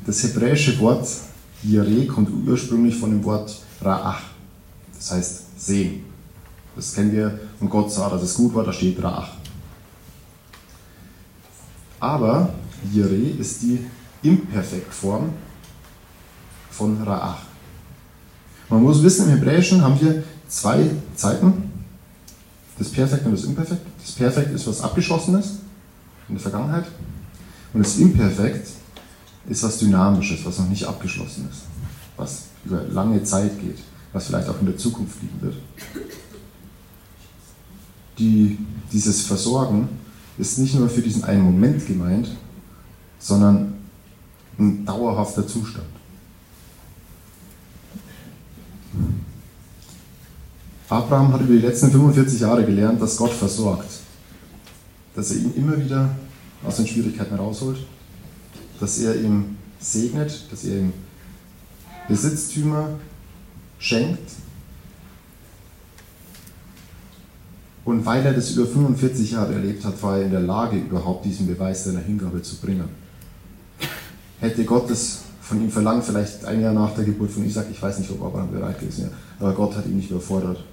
Das 0.07 0.23
hebräische 0.23 0.79
Wort 0.79 1.07
Yireh 1.61 2.07
kommt 2.07 2.31
ursprünglich 2.47 2.95
von 2.95 3.11
dem 3.11 3.23
Wort 3.25 3.61
Ra'ach, 3.79 4.21
das 4.95 5.11
heißt 5.11 5.41
sehen. 5.59 6.05
Das 6.75 6.95
kennen 6.95 7.11
wir 7.11 7.39
und 7.59 7.69
Gott 7.69 7.91
sah, 7.91 8.09
dass 8.09 8.23
es 8.23 8.33
gut 8.33 8.55
war, 8.55 8.63
da 8.63 8.73
steht 8.73 8.97
Ra'ach. 8.97 9.27
Aber 11.99 12.55
Jireh 12.91 13.39
ist 13.39 13.61
die 13.61 13.85
Imperfektform 14.23 15.29
von 16.71 17.03
Ra'ach. 17.05 17.37
Man 18.67 18.81
muss 18.81 19.03
wissen, 19.03 19.29
im 19.29 19.37
Hebräischen 19.37 19.83
haben 19.83 20.01
wir 20.01 20.23
zwei 20.47 20.89
Zeiten, 21.15 21.66
das 22.77 22.89
Perfekt 22.89 23.25
und 23.25 23.31
das 23.31 23.43
Imperfekt. 23.43 23.81
Das 24.01 24.11
Perfekt 24.11 24.53
ist 24.53 24.67
was 24.67 24.81
Abgeschlossenes 24.81 25.57
in 26.27 26.35
der 26.35 26.41
Vergangenheit 26.41 26.85
und 27.73 27.83
das 27.83 27.97
Imperfekt 27.97 28.69
ist 29.47 29.63
was 29.63 29.77
Dynamisches, 29.79 30.45
was 30.45 30.59
noch 30.59 30.69
nicht 30.69 30.85
abgeschlossen 30.85 31.47
ist, 31.49 31.61
was 32.17 32.43
über 32.65 32.83
lange 32.83 33.23
Zeit 33.23 33.59
geht, 33.59 33.79
was 34.13 34.27
vielleicht 34.27 34.49
auch 34.49 34.59
in 34.59 34.67
der 34.67 34.77
Zukunft 34.77 35.21
liegen 35.21 35.41
wird. 35.41 35.55
Die, 38.19 38.57
dieses 38.91 39.23
Versorgen 39.23 39.87
ist 40.37 40.57
nicht 40.57 40.75
nur 40.75 40.89
für 40.89 41.01
diesen 41.01 41.23
einen 41.23 41.43
Moment 41.43 41.85
gemeint, 41.85 42.29
sondern 43.19 43.75
ein 44.59 44.85
dauerhafter 44.85 45.47
Zustand. 45.47 45.85
Abraham 50.89 51.33
hat 51.33 51.41
über 51.41 51.53
die 51.53 51.59
letzten 51.59 51.91
45 51.91 52.39
Jahre 52.39 52.65
gelernt, 52.65 53.01
dass 53.01 53.17
Gott 53.17 53.33
versorgt, 53.33 53.89
dass 55.15 55.31
er 55.31 55.37
ihn 55.37 55.53
immer 55.55 55.77
wieder 55.77 56.09
aus 56.63 56.77
den 56.77 56.87
Schwierigkeiten 56.87 57.35
rausholt, 57.35 57.79
dass 58.79 58.97
er 58.99 59.19
ihm 59.19 59.57
segnet, 59.79 60.45
dass 60.49 60.63
er 60.63 60.79
ihm 60.79 60.93
Besitztümer 62.07 62.91
schenkt. 63.79 64.31
Und 67.83 68.05
weil 68.05 68.25
er 68.25 68.33
das 68.33 68.51
über 68.51 68.65
45 68.65 69.31
Jahre 69.31 69.55
erlebt 69.55 69.83
hat, 69.83 70.01
war 70.01 70.17
er 70.17 70.25
in 70.25 70.31
der 70.31 70.41
Lage, 70.41 70.77
überhaupt 70.77 71.25
diesen 71.25 71.47
Beweis 71.47 71.83
seiner 71.83 72.01
Hingabe 72.01 72.41
zu 72.41 72.57
bringen. 72.57 72.87
Hätte 74.39 74.63
Gott 74.63 74.89
es 74.89 75.19
von 75.41 75.61
ihm 75.61 75.71
verlangt, 75.71 76.03
vielleicht 76.05 76.45
ein 76.45 76.61
Jahr 76.61 76.73
nach 76.73 76.93
der 76.95 77.05
Geburt 77.05 77.31
von 77.31 77.45
Isaac, 77.45 77.67
ich 77.71 77.81
weiß 77.81 77.99
nicht, 77.99 78.11
ob 78.11 78.23
Abraham 78.23 78.51
bereit 78.51 78.79
gewesen 78.79 79.03
wäre, 79.03 79.13
aber 79.39 79.53
Gott 79.53 79.75
hat 79.75 79.85
ihn 79.85 79.97
nicht 79.97 80.11
überfordert. 80.11 80.63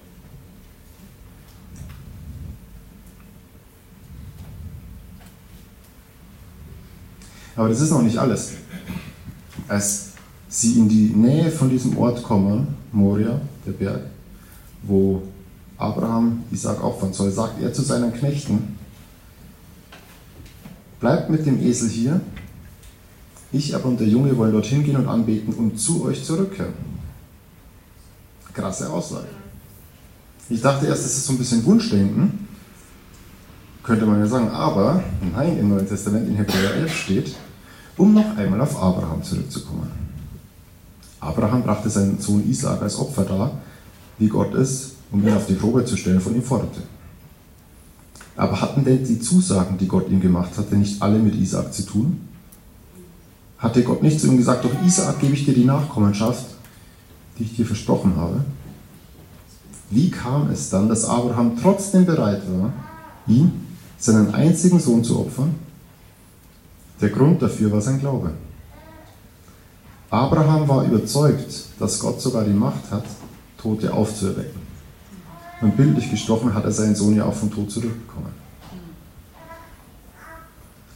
Aber 7.55 7.69
das 7.69 7.81
ist 7.81 7.91
noch 7.91 8.01
nicht 8.01 8.17
alles. 8.17 8.51
Als 9.67 10.09
sie 10.49 10.77
in 10.77 10.89
die 10.89 11.13
Nähe 11.15 11.51
von 11.51 11.69
diesem 11.69 11.97
Ort 11.97 12.23
kommen, 12.23 12.75
Moria, 12.91 13.39
der 13.65 13.71
Berg, 13.71 14.01
wo 14.83 15.23
Abraham 15.77 16.43
Isaac 16.51 16.83
opfern 16.83 17.13
soll, 17.13 17.31
sagt 17.31 17.61
er 17.61 17.73
zu 17.73 17.81
seinen 17.81 18.13
Knechten, 18.13 18.77
bleibt 20.99 21.29
mit 21.29 21.45
dem 21.45 21.61
Esel 21.61 21.89
hier, 21.89 22.21
ich 23.51 23.73
aber 23.75 23.85
und 23.85 23.99
der 23.99 24.07
Junge 24.07 24.35
wollen 24.37 24.51
dorthin 24.51 24.83
gehen 24.83 24.97
und 24.97 25.07
anbeten 25.07 25.53
und 25.53 25.79
zu 25.79 26.05
euch 26.05 26.23
zurückkehren. 26.23 26.73
Krasse 28.53 28.89
Aussage. 28.89 29.27
Ich 30.49 30.61
dachte 30.61 30.87
erst, 30.87 31.03
das 31.03 31.17
ist 31.17 31.25
so 31.25 31.33
ein 31.33 31.37
bisschen 31.37 31.65
Wunschdenken, 31.65 32.34
könnte 33.85 34.05
man 34.05 34.19
ja 34.19 34.25
sagen, 34.25 34.49
aber 34.49 35.03
nein, 35.35 35.59
im 35.59 35.69
Neuen 35.69 35.87
Testament 35.87 36.27
in 36.27 36.35
Hebräer 36.35 36.73
11 36.75 36.95
steht, 36.95 37.35
um 37.97 38.13
noch 38.13 38.35
einmal 38.35 38.59
auf 38.61 38.81
Abraham 38.81 39.23
zurückzukommen. 39.23 39.91
Abraham 41.19 41.63
brachte 41.63 41.89
seinen 41.89 42.19
Sohn 42.19 42.49
Isaac 42.49 42.81
als 42.81 42.97
Opfer 42.97 43.25
dar, 43.25 43.51
wie 44.17 44.27
Gott 44.27 44.53
es, 44.55 44.95
um 45.11 45.25
ihn 45.25 45.33
auf 45.33 45.45
die 45.45 45.53
Probe 45.53 45.85
zu 45.85 45.97
stellen, 45.97 46.19
von 46.19 46.35
ihm 46.35 46.43
forderte. 46.43 46.81
Aber 48.35 48.59
hatten 48.59 48.83
denn 48.83 49.03
die 49.05 49.19
Zusagen, 49.19 49.77
die 49.77 49.87
Gott 49.87 50.09
ihm 50.09 50.19
gemacht 50.19 50.57
hatte, 50.57 50.75
nicht 50.75 51.01
alle 51.01 51.19
mit 51.19 51.35
Isaac 51.35 51.73
zu 51.73 51.83
tun? 51.83 52.27
Hatte 53.59 53.83
Gott 53.83 54.03
nicht 54.03 54.19
zu 54.19 54.27
ihm 54.27 54.37
gesagt, 54.37 54.63
durch 54.65 54.75
Isaac 54.85 55.19
gebe 55.19 55.33
ich 55.33 55.45
dir 55.45 55.53
die 55.53 55.63
Nachkommenschaft, 55.63 56.45
die 57.37 57.43
ich 57.43 57.55
dir 57.55 57.65
versprochen 57.65 58.15
habe? 58.17 58.43
Wie 59.91 60.09
kam 60.09 60.49
es 60.49 60.69
dann, 60.69 60.89
dass 60.89 61.05
Abraham 61.05 61.53
trotzdem 61.61 62.05
bereit 62.05 62.41
war, 62.49 62.73
ihn, 63.27 63.65
seinen 64.05 64.33
einzigen 64.33 64.79
Sohn 64.79 65.03
zu 65.03 65.19
opfern? 65.19 65.55
Der 67.01 67.09
Grund 67.09 67.41
dafür 67.41 67.71
war 67.71 67.81
sein 67.81 67.99
Glaube. 67.99 68.31
Abraham 70.09 70.67
war 70.67 70.85
überzeugt, 70.85 71.65
dass 71.79 71.99
Gott 71.99 72.21
sogar 72.21 72.45
die 72.45 72.53
Macht 72.53 72.89
hat, 72.91 73.03
Tote 73.57 73.91
aufzuerwecken. 73.91 74.61
Und 75.61 75.75
bildlich 75.75 76.09
gesprochen 76.11 76.53
hat 76.53 76.63
er 76.63 76.71
seinen 76.71 76.95
Sohn 76.95 77.15
ja 77.15 77.25
auch 77.25 77.33
vom 77.33 77.51
Tod 77.51 77.71
zurückbekommen. 77.71 78.31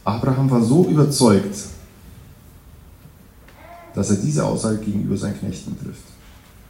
Abraham 0.04 0.50
war 0.50 0.62
so 0.62 0.86
überzeugt, 0.86 1.56
dass 3.94 4.10
er 4.10 4.16
diese 4.16 4.44
Aussage 4.44 4.78
gegenüber 4.78 5.16
seinen 5.16 5.38
Knechten 5.38 5.76
trifft. 5.78 6.04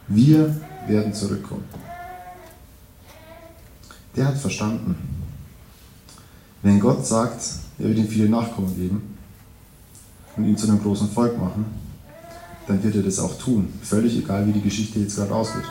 Wir 0.07 0.55
werden 0.87 1.13
zurückkommen. 1.13 1.63
Der 4.15 4.27
hat 4.27 4.37
verstanden, 4.37 5.20
wenn 6.63 6.79
Gott 6.79 7.05
sagt, 7.05 7.43
er 7.79 7.89
wird 7.89 7.97
ihm 7.97 8.07
viele 8.07 8.29
Nachkommen 8.29 8.75
geben, 8.75 9.11
und 10.37 10.45
ihn 10.45 10.57
zu 10.57 10.67
einem 10.67 10.81
großen 10.81 11.09
Volk 11.09 11.37
machen, 11.37 11.65
dann 12.67 12.83
wird 12.83 12.95
er 12.95 13.03
das 13.03 13.19
auch 13.19 13.37
tun. 13.37 13.67
Völlig 13.81 14.17
egal, 14.17 14.47
wie 14.47 14.53
die 14.53 14.61
Geschichte 14.61 14.99
jetzt 14.99 15.15
gerade 15.15 15.33
ausgeht. 15.33 15.63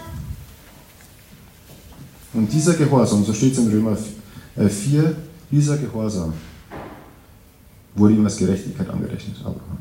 Und 2.33 2.53
dieser 2.53 2.75
Gehorsam, 2.75 3.25
so 3.25 3.33
steht 3.33 3.53
es 3.53 3.59
in 3.59 3.69
Römer 3.69 3.97
4, 4.57 5.05
äh, 5.05 5.15
dieser 5.51 5.79
Gehorsam 5.79 6.33
wurde 7.95 8.15
ihm 8.15 8.25
als 8.25 8.37
Gerechtigkeit 8.37 8.89
angerechnet, 8.89 9.37
Abraham. 9.41 9.79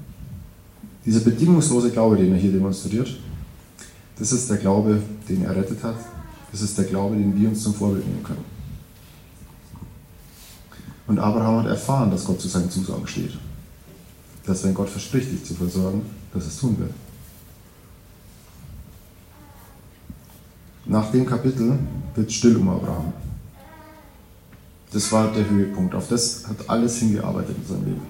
Dieser 1.06 1.20
bedingungslose 1.20 1.92
Glaube, 1.92 2.18
den 2.18 2.32
er 2.32 2.40
hier 2.40 2.52
demonstriert, 2.52 3.18
das 4.18 4.32
ist 4.32 4.50
der 4.50 4.58
Glaube, 4.58 5.02
den 5.28 5.44
er 5.46 5.56
rettet 5.56 5.84
hat. 5.84 5.96
Das 6.52 6.62
ist 6.62 6.78
der 6.78 6.86
Glaube, 6.86 7.16
den 7.16 7.40
wir 7.40 7.50
uns 7.50 7.62
zum 7.62 7.74
Vorbild 7.74 8.06
nehmen 8.08 8.24
können. 8.24 8.44
Und 11.10 11.20
Abraham 11.20 11.64
hat 11.64 11.68
erfahren, 11.68 12.12
dass 12.12 12.24
Gott 12.24 12.40
zu 12.40 12.48
seinen 12.48 12.72
Zusagen 12.72 13.06
steht 13.06 13.34
dass 14.50 14.64
wenn 14.64 14.74
Gott 14.74 14.90
verspricht, 14.90 15.32
dich 15.32 15.46
zu 15.46 15.54
versorgen, 15.54 16.02
dass 16.34 16.46
es 16.48 16.60
tun 16.60 16.78
wird. 16.80 16.92
Nach 20.86 21.12
dem 21.12 21.26
Kapitel 21.26 21.78
wird 22.16 22.32
still 22.32 22.58
um 22.58 22.68
Abraham. 22.70 23.14
Das 24.92 25.12
war 25.12 25.32
der 25.32 25.48
Höhepunkt. 25.48 25.94
Auf 25.94 26.08
das 26.08 26.48
hat 26.48 26.68
alles 26.68 26.98
hingearbeitet 26.98 27.56
in 27.58 27.68
seinem 27.68 27.86
Leben. 27.86 28.02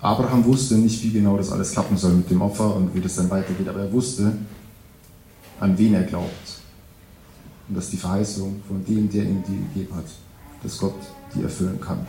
Abraham 0.00 0.44
wusste 0.44 0.76
nicht, 0.76 1.02
wie 1.02 1.10
genau 1.10 1.36
das 1.36 1.50
alles 1.50 1.72
klappen 1.72 1.96
soll 1.96 2.12
mit 2.12 2.30
dem 2.30 2.40
Opfer 2.40 2.76
und 2.76 2.94
wie 2.94 3.00
das 3.00 3.16
dann 3.16 3.28
weitergeht, 3.28 3.68
aber 3.68 3.80
er 3.80 3.92
wusste, 3.92 4.32
an 5.58 5.76
wen 5.76 5.94
er 5.94 6.04
glaubt. 6.04 6.59
Und 7.70 7.76
dass 7.76 7.88
die 7.88 7.96
Verheißung 7.96 8.60
von 8.66 8.84
dem, 8.84 9.08
der 9.08 9.22
ihm 9.22 9.44
die 9.46 9.56
gegeben 9.72 9.94
hat, 9.94 10.06
dass 10.60 10.76
Gott 10.76 10.96
die 11.32 11.42
erfüllen 11.44 11.80
kann. 11.80 12.04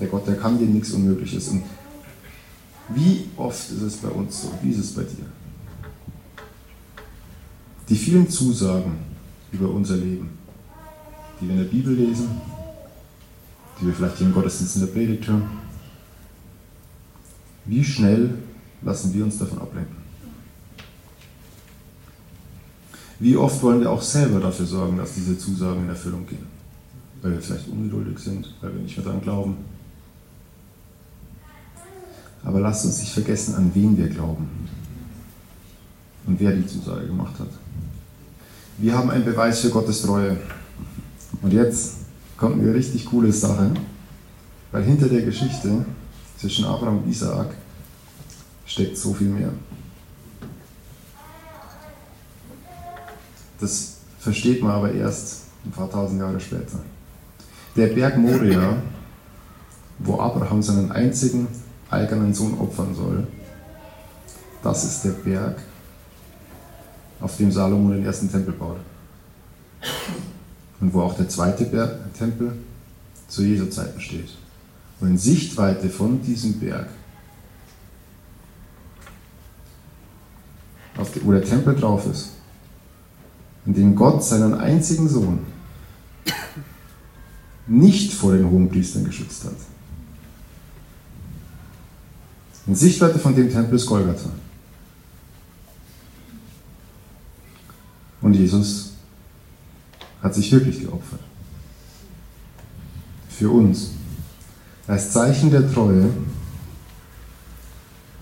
Der 0.00 0.08
Gott, 0.08 0.26
der 0.26 0.36
kann 0.36 0.58
dir 0.58 0.66
nichts 0.66 0.90
Unmögliches. 0.90 1.50
Und 1.50 1.62
wie 2.88 3.28
oft 3.36 3.70
ist 3.70 3.80
es 3.80 3.96
bei 3.98 4.08
uns 4.08 4.42
so? 4.42 4.52
Wie 4.60 4.70
ist 4.70 4.78
es 4.78 4.92
bei 4.92 5.02
dir? 5.02 5.26
Die 7.88 7.94
vielen 7.94 8.28
Zusagen 8.28 8.98
über 9.52 9.70
unser 9.70 9.96
Leben, 9.96 10.30
die 11.40 11.46
wir 11.46 11.54
in 11.54 11.60
der 11.60 11.70
Bibel 11.70 11.94
lesen, 11.94 12.28
die 13.80 13.86
wir 13.86 13.94
vielleicht 13.94 14.18
hier 14.18 14.26
im 14.26 14.34
Gottesdienst 14.34 14.74
in 14.74 14.80
der 14.80 14.88
Predigt 14.88 15.28
hören, 15.28 15.48
wie 17.66 17.84
schnell 17.84 18.34
lassen 18.82 19.14
wir 19.14 19.22
uns 19.22 19.38
davon 19.38 19.60
ablenken? 19.60 19.99
Wie 23.20 23.36
oft 23.36 23.62
wollen 23.62 23.80
wir 23.80 23.90
auch 23.90 24.02
selber 24.02 24.40
dafür 24.40 24.66
sorgen, 24.66 24.96
dass 24.96 25.14
diese 25.14 25.38
Zusagen 25.38 25.84
in 25.84 25.88
Erfüllung 25.90 26.26
gehen? 26.26 26.60
weil 27.22 27.32
wir 27.32 27.40
vielleicht 27.40 27.68
ungeduldig 27.68 28.18
sind, 28.18 28.54
weil 28.60 28.74
wir 28.74 28.82
nicht 28.82 28.96
mehr 28.96 29.04
daran 29.04 29.20
glauben. 29.20 29.56
Aber 32.42 32.60
lasst 32.60 32.86
uns 32.86 33.00
nicht 33.00 33.12
vergessen, 33.12 33.54
an 33.54 33.70
wen 33.74 33.96
wir 33.96 34.08
glauben 34.08 34.48
und 36.26 36.40
wer 36.40 36.52
die 36.52 36.66
Zusage 36.66 37.06
gemacht 37.06 37.38
hat. 37.38 37.48
Wir 38.78 38.96
haben 38.96 39.10
einen 39.10 39.24
Beweis 39.24 39.60
für 39.60 39.68
Gottes 39.68 40.02
Treue. 40.02 40.38
Und 41.42 41.52
jetzt 41.52 41.96
kommt 42.38 42.60
eine 42.60 42.72
richtig 42.72 43.04
coole 43.06 43.32
Sache, 43.32 43.72
weil 44.72 44.84
hinter 44.84 45.08
der 45.08 45.22
Geschichte 45.22 45.84
zwischen 46.38 46.64
Abraham 46.64 47.02
und 47.02 47.10
Isaak 47.10 47.54
steckt 48.64 48.96
so 48.96 49.12
viel 49.12 49.28
mehr. 49.28 49.52
Das 53.60 53.96
versteht 54.18 54.62
man 54.62 54.72
aber 54.72 54.92
erst 54.92 55.42
ein 55.64 55.70
paar 55.70 55.90
tausend 55.90 56.20
Jahre 56.20 56.40
später. 56.40 56.78
Der 57.76 57.88
Berg 57.88 58.16
Moria, 58.16 58.76
wo 59.98 60.18
Abraham 60.18 60.62
seinen 60.62 60.90
einzigen 60.90 61.46
eigenen 61.90 62.32
Sohn 62.34 62.58
opfern 62.58 62.94
soll, 62.94 63.26
das 64.62 64.84
ist 64.84 65.04
der 65.04 65.10
Berg, 65.10 65.56
auf 67.20 67.36
dem 67.36 67.52
Salomo 67.52 67.92
den 67.92 68.04
ersten 68.04 68.30
Tempel 68.30 68.54
baut. 68.54 68.78
und 70.80 70.94
wo 70.94 71.02
auch 71.02 71.14
der 71.14 71.28
zweite 71.28 71.64
Berg, 71.66 72.12
Tempel 72.14 72.52
zu 73.28 73.42
Jesu 73.42 73.66
Zeiten 73.66 74.00
steht. 74.00 74.30
Und 75.00 75.08
in 75.08 75.18
Sichtweite 75.18 75.88
von 75.88 76.22
diesem 76.22 76.58
Berg, 76.58 76.88
die, 81.14 81.24
wo 81.24 81.32
der 81.32 81.44
Tempel 81.44 81.74
drauf 81.74 82.06
ist, 82.06 82.30
in 83.66 83.74
dem 83.74 83.94
Gott 83.94 84.24
seinen 84.24 84.54
einzigen 84.54 85.08
Sohn 85.08 85.40
nicht 87.66 88.12
vor 88.12 88.32
den 88.32 88.50
Hohenpriestern 88.50 89.04
geschützt 89.04 89.44
hat. 89.44 89.54
In 92.66 92.74
Sichtweite 92.74 93.18
von 93.18 93.34
dem 93.34 93.50
Tempel 93.50 93.76
ist 93.76 93.86
Golgatha. 93.86 94.30
Und 98.20 98.34
Jesus 98.34 98.92
hat 100.22 100.34
sich 100.34 100.50
wirklich 100.52 100.80
geopfert. 100.80 101.20
Für 103.28 103.50
uns. 103.50 103.92
Als 104.86 105.12
Zeichen 105.12 105.50
der 105.50 105.72
Treue 105.72 106.10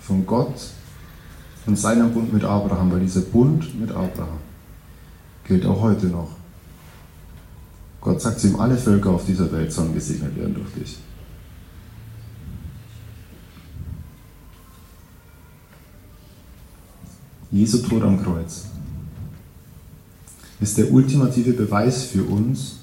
von 0.01 0.27
Gott 0.27 0.55
und 1.67 1.79
seinem 1.79 2.13
Bund 2.13 2.33
mit 2.33 2.45
Abraham, 2.45 2.93
weil 2.93 3.01
dieser 3.01 3.23
Bund 3.23 3.79
mit 3.81 3.91
Abraham 3.91 4.39
gilt 5.49 5.65
auch 5.65 5.81
heute 5.81 6.07
noch. 6.07 6.29
Gott 8.01 8.21
sagt 8.21 8.39
zu 8.39 8.49
ihm, 8.49 8.61
alle 8.61 8.77
Völker 8.77 9.11
auf 9.11 9.25
dieser 9.25 9.51
Welt 9.51 9.73
sollen 9.73 9.95
gesegnet 9.95 10.37
werden 10.37 10.55
durch 10.55 10.73
dich. 10.75 10.99
Jesu 17.51 17.79
Tod 17.79 18.03
am 18.03 18.23
Kreuz 18.23 18.67
ist 20.61 20.77
der 20.77 20.93
ultimative 20.93 21.55
Beweis 21.55 22.05
für 22.05 22.25
uns, 22.25 22.81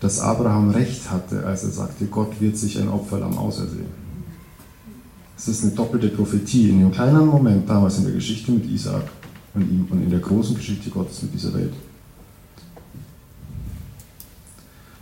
dass 0.00 0.20
Abraham 0.20 0.70
recht 0.70 1.10
hatte, 1.10 1.44
als 1.44 1.64
er 1.64 1.70
sagte, 1.70 2.06
Gott 2.06 2.40
wird 2.40 2.56
sich 2.56 2.78
ein 2.78 2.88
Opferlamm 2.88 3.36
ausersehen. 3.36 4.06
Es 5.36 5.48
ist 5.48 5.64
eine 5.64 5.72
doppelte 5.72 6.08
Prophetie 6.08 6.70
in 6.70 6.78
dem 6.78 6.92
kleinen 6.92 7.26
Moment 7.26 7.68
damals 7.68 7.98
in 7.98 8.04
der 8.04 8.12
Geschichte 8.12 8.52
mit 8.52 8.66
Isaak 8.66 9.10
und 9.56 9.70
ihm 9.70 9.86
und 9.90 10.02
in 10.02 10.10
der 10.10 10.20
großen 10.20 10.54
Geschichte 10.54 10.90
Gottes 10.90 11.22
mit 11.22 11.34
dieser 11.34 11.52
Welt. 11.54 11.72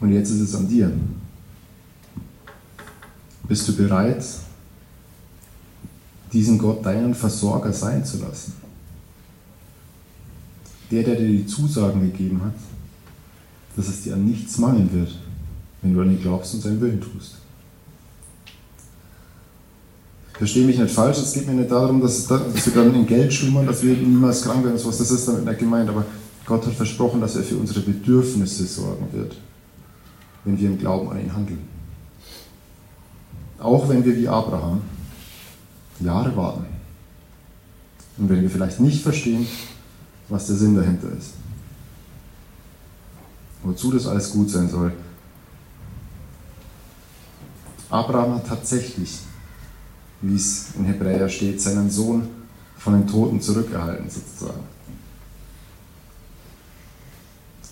Und 0.00 0.12
jetzt 0.12 0.30
ist 0.30 0.40
es 0.40 0.54
an 0.54 0.68
dir. 0.68 0.92
Bist 3.48 3.68
du 3.68 3.76
bereit, 3.76 4.24
diesen 6.32 6.58
Gott 6.58 6.84
deinen 6.84 7.14
Versorger 7.14 7.72
sein 7.72 8.04
zu 8.04 8.18
lassen? 8.18 8.54
Der, 10.90 11.02
der 11.02 11.16
dir 11.16 11.26
die 11.26 11.46
Zusagen 11.46 12.00
gegeben 12.00 12.40
hat, 12.44 12.54
dass 13.76 13.88
es 13.88 14.02
dir 14.02 14.14
an 14.14 14.24
nichts 14.24 14.58
mangeln 14.58 14.92
wird, 14.92 15.18
wenn 15.82 15.94
du 15.94 16.00
an 16.00 16.10
ihn 16.10 16.20
glaubst 16.20 16.54
und 16.54 16.60
seinen 16.60 16.80
Willen 16.80 17.00
tust. 17.00 17.38
Verstehe 20.34 20.66
mich 20.66 20.78
nicht 20.78 20.92
falsch, 20.92 21.18
es 21.18 21.32
geht 21.32 21.46
mir 21.46 21.54
nicht 21.54 21.70
darum, 21.70 22.00
dass, 22.00 22.26
dass 22.26 22.66
wir 22.66 22.72
dann 22.74 22.94
in 22.94 23.06
Geld 23.06 23.32
schlummern, 23.32 23.66
dass 23.66 23.82
wir 23.82 23.94
niemals 23.96 24.42
krank 24.42 24.64
werden, 24.64 24.76
sowas, 24.76 24.98
das 24.98 25.10
ist 25.10 25.28
damit 25.28 25.44
nicht 25.44 25.60
gemeint, 25.60 25.88
aber 25.88 26.04
Gott 26.44 26.66
hat 26.66 26.74
versprochen, 26.74 27.20
dass 27.20 27.36
er 27.36 27.42
für 27.42 27.56
unsere 27.56 27.80
Bedürfnisse 27.80 28.66
sorgen 28.66 29.06
wird, 29.12 29.36
wenn 30.44 30.58
wir 30.58 30.68
im 30.68 30.78
Glauben 30.78 31.10
an 31.10 31.20
ihn 31.20 31.32
handeln. 31.32 31.68
Auch 33.60 33.88
wenn 33.88 34.04
wir 34.04 34.16
wie 34.16 34.28
Abraham 34.28 34.82
Jahre 36.00 36.36
warten 36.36 36.66
und 38.18 38.28
wenn 38.28 38.42
wir 38.42 38.50
vielleicht 38.50 38.80
nicht 38.80 39.02
verstehen, 39.02 39.46
was 40.28 40.46
der 40.46 40.56
Sinn 40.56 40.76
dahinter 40.76 41.08
ist. 41.16 41.34
Wozu 43.62 43.92
das 43.92 44.06
alles 44.06 44.30
gut 44.30 44.50
sein 44.50 44.68
soll. 44.68 44.92
Abraham 47.88 48.34
hat 48.34 48.46
tatsächlich, 48.46 49.20
wie 50.26 50.36
es 50.36 50.66
in 50.78 50.84
Hebräer 50.84 51.28
steht, 51.28 51.60
seinen 51.60 51.90
Sohn 51.90 52.28
von 52.78 52.94
den 52.94 53.06
Toten 53.06 53.40
zurückerhalten, 53.40 54.08
sozusagen. 54.08 54.62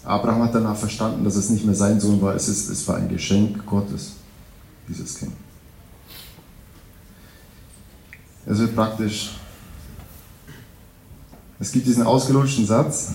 Abraham 0.04 0.42
hat 0.42 0.54
danach 0.54 0.76
verstanden, 0.76 1.24
dass 1.24 1.36
es 1.36 1.50
nicht 1.50 1.64
mehr 1.64 1.74
sein 1.74 2.00
Sohn 2.00 2.20
war, 2.20 2.34
es, 2.34 2.48
ist, 2.48 2.68
es 2.68 2.86
war 2.88 2.96
ein 2.96 3.08
Geschenk 3.08 3.64
Gottes, 3.66 4.14
dieses 4.88 5.18
Kind. 5.18 5.32
Es 8.44 8.58
wird 8.58 8.74
praktisch 8.74 9.30
es 11.62 11.70
gibt 11.70 11.86
diesen 11.86 12.02
ausgelutschten 12.02 12.66
Satz, 12.66 13.12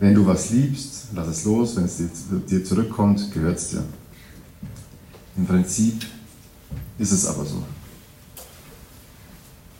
wenn 0.00 0.14
du 0.14 0.26
was 0.26 0.50
liebst, 0.50 1.06
lass 1.14 1.28
es 1.28 1.44
los, 1.46 1.76
wenn 1.76 1.86
es 1.86 1.96
dir, 2.46 2.62
zurückkommt, 2.62 3.32
gehört 3.32 3.56
es 3.56 3.70
dir. 3.70 3.82
Im 5.34 5.46
Prinzip 5.46 6.04
ist 6.98 7.10
es 7.10 7.24
aber 7.24 7.46
so. 7.46 7.62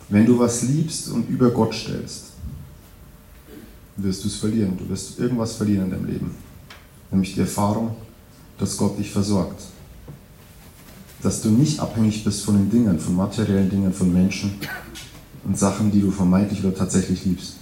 Wenn 0.09 0.27
du 0.27 0.39
was 0.39 0.63
liebst 0.63 1.09
und 1.09 1.29
über 1.29 1.51
Gott 1.51 1.75
stellst, 1.75 2.33
wirst 3.97 4.25
du 4.25 4.29
es 4.29 4.37
verlieren. 4.37 4.77
Du 4.79 4.89
wirst 4.89 5.19
irgendwas 5.19 5.55
verlieren 5.55 5.87
in 5.87 5.91
deinem 5.91 6.07
Leben. 6.07 6.35
Nämlich 7.11 7.35
die 7.35 7.41
Erfahrung, 7.41 7.97
dass 8.59 8.77
Gott 8.77 8.99
dich 8.99 9.11
versorgt. 9.11 9.63
Dass 11.23 11.43
du 11.43 11.51
nicht 11.51 11.81
abhängig 11.81 12.25
bist 12.25 12.45
von 12.45 12.57
den 12.57 12.71
Dingen, 12.71 12.99
von 12.99 13.17
materiellen 13.17 13.69
Dingen, 13.69 13.93
von 13.93 14.13
Menschen 14.13 14.55
und 15.45 15.59
Sachen, 15.59 15.91
die 15.91 16.01
du 16.01 16.11
vermeintlich 16.11 16.65
oder 16.65 16.75
tatsächlich 16.75 17.25
liebst 17.25 17.55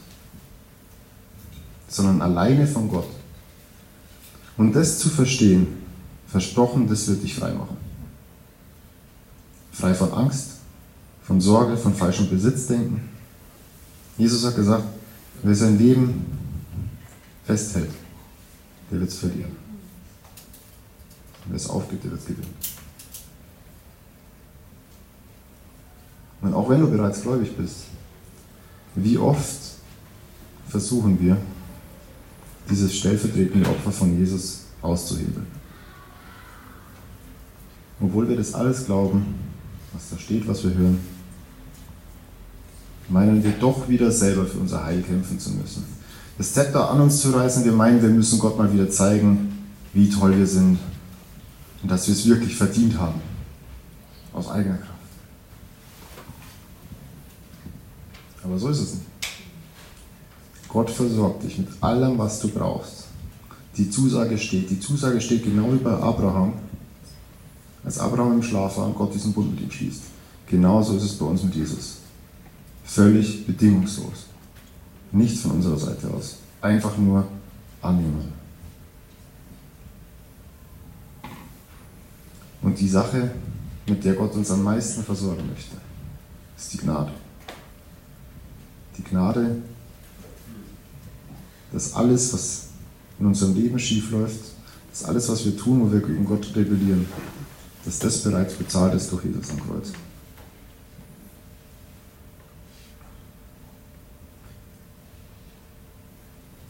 sondern 1.88 2.20
alleine 2.22 2.66
von 2.66 2.88
Gott. 2.88 3.09
Und 4.56 4.72
das 4.74 4.98
zu 4.98 5.09
verstehen, 5.09 5.66
versprochen, 6.26 6.88
das 6.88 7.09
wird 7.09 7.22
dich 7.22 7.35
frei 7.35 7.52
machen. 7.52 7.76
Frei 9.72 9.94
von 9.94 10.12
Angst, 10.12 10.56
von 11.26 11.40
Sorge, 11.40 11.76
von 11.76 11.94
falschem 11.94 12.30
Besitzdenken. 12.30 13.08
Jesus 14.16 14.44
hat 14.44 14.54
gesagt, 14.54 14.84
wer 15.42 15.54
sein 15.54 15.76
Leben 15.76 16.24
festhält, 17.44 17.90
der 18.90 19.00
wird 19.00 19.10
es 19.10 19.18
verlieren. 19.18 19.56
Wer 21.46 21.56
es 21.56 21.68
aufgibt, 21.68 22.04
der 22.04 22.12
wird 22.12 22.20
es 22.20 22.26
gewinnen. 22.26 22.54
Und 26.42 26.54
auch 26.54 26.68
wenn 26.68 26.80
du 26.80 26.90
bereits 26.90 27.22
gläubig 27.22 27.56
bist, 27.56 27.86
wie 28.94 29.18
oft 29.18 29.60
versuchen 30.68 31.20
wir, 31.20 31.36
dieses 32.70 32.96
stellvertretende 32.96 33.68
Opfer 33.68 33.92
von 33.92 34.18
Jesus 34.18 34.62
auszuhebeln. 34.82 35.46
Obwohl 38.00 38.28
wir 38.28 38.36
das 38.36 38.54
alles 38.54 38.86
glauben, 38.86 39.34
was 39.92 40.10
da 40.10 40.18
steht, 40.18 40.46
was 40.46 40.62
wir 40.64 40.74
hören, 40.74 41.15
meinen 43.16 43.42
wir 43.42 43.52
doch 43.52 43.88
wieder 43.88 44.11
selber 44.11 44.44
für 44.44 44.59
unser 44.59 44.85
Heil 44.85 45.00
kämpfen 45.00 45.40
zu 45.40 45.52
müssen. 45.52 45.87
Das 46.37 46.52
Zepter 46.52 46.90
an 46.90 47.00
uns 47.00 47.22
zu 47.22 47.31
reißen, 47.31 47.64
wir 47.64 47.72
meinen, 47.72 48.02
wir 48.02 48.11
müssen 48.11 48.38
Gott 48.38 48.59
mal 48.59 48.70
wieder 48.70 48.90
zeigen, 48.90 49.64
wie 49.94 50.11
toll 50.11 50.37
wir 50.37 50.46
sind 50.46 50.76
und 51.83 51.90
dass 51.90 52.07
wir 52.07 52.12
es 52.12 52.29
wirklich 52.29 52.55
verdient 52.55 52.98
haben. 53.00 53.22
Aus 54.35 54.50
eigener 54.50 54.76
Kraft. 54.76 55.00
Aber 58.44 58.59
so 58.59 58.68
ist 58.68 58.81
es 58.81 58.94
nicht. 58.96 59.07
Gott 60.68 60.90
versorgt 60.90 61.42
dich 61.42 61.57
mit 61.57 61.68
allem, 61.81 62.18
was 62.18 62.38
du 62.40 62.48
brauchst. 62.48 63.05
Die 63.79 63.88
Zusage 63.88 64.37
steht. 64.37 64.68
Die 64.68 64.79
Zusage 64.79 65.22
steht 65.22 65.42
genau 65.42 65.72
wie 65.72 65.79
bei 65.79 65.92
Abraham. 65.94 66.52
Als 67.83 67.98
Abraham 67.98 68.35
im 68.35 68.42
Schlaf 68.42 68.76
war 68.76 68.88
und 68.88 68.94
Gott 68.94 69.14
diesen 69.14 69.33
Bund 69.33 69.52
mit 69.52 69.62
ihm 69.62 69.70
schließt. 69.70 70.02
Genauso 70.48 70.98
ist 70.98 71.05
es 71.05 71.14
bei 71.14 71.24
uns 71.24 71.42
mit 71.42 71.55
Jesus. 71.55 72.06
Völlig 72.87 73.46
bedingungslos. 73.46 74.27
Nichts 75.12 75.40
von 75.40 75.53
unserer 75.53 75.79
Seite 75.79 76.09
aus. 76.09 76.38
Einfach 76.61 76.96
nur 76.96 77.27
annehmen. 77.83 78.33
Und 82.62 82.81
die 82.81 82.88
Sache, 82.88 83.31
mit 83.87 84.05
der 84.05 84.14
Gott 84.14 84.35
uns 84.35 84.51
am 84.51 84.62
meisten 84.62 85.03
versorgen 85.03 85.49
möchte, 85.49 85.77
ist 86.57 86.72
die 86.72 86.79
Gnade. 86.79 87.12
Die 88.96 89.05
Gnade, 89.05 89.57
dass 91.72 91.92
alles, 91.94 92.33
was 92.33 92.66
in 93.20 93.27
unserem 93.27 93.55
Leben 93.55 93.79
schief 93.79 94.11
läuft, 94.11 94.40
dass 94.90 95.05
alles, 95.05 95.29
was 95.29 95.44
wir 95.44 95.57
tun, 95.57 95.83
wo 95.83 95.92
wir 95.92 96.01
gegen 96.01 96.25
Gott 96.25 96.46
rebellieren, 96.57 97.07
dass 97.85 97.99
das 97.99 98.22
bereits 98.22 98.55
bezahlt 98.55 98.94
ist 98.94 99.12
durch 99.12 99.25
Jesus 99.25 99.51
am 99.51 99.61
Kreuz. 99.61 99.92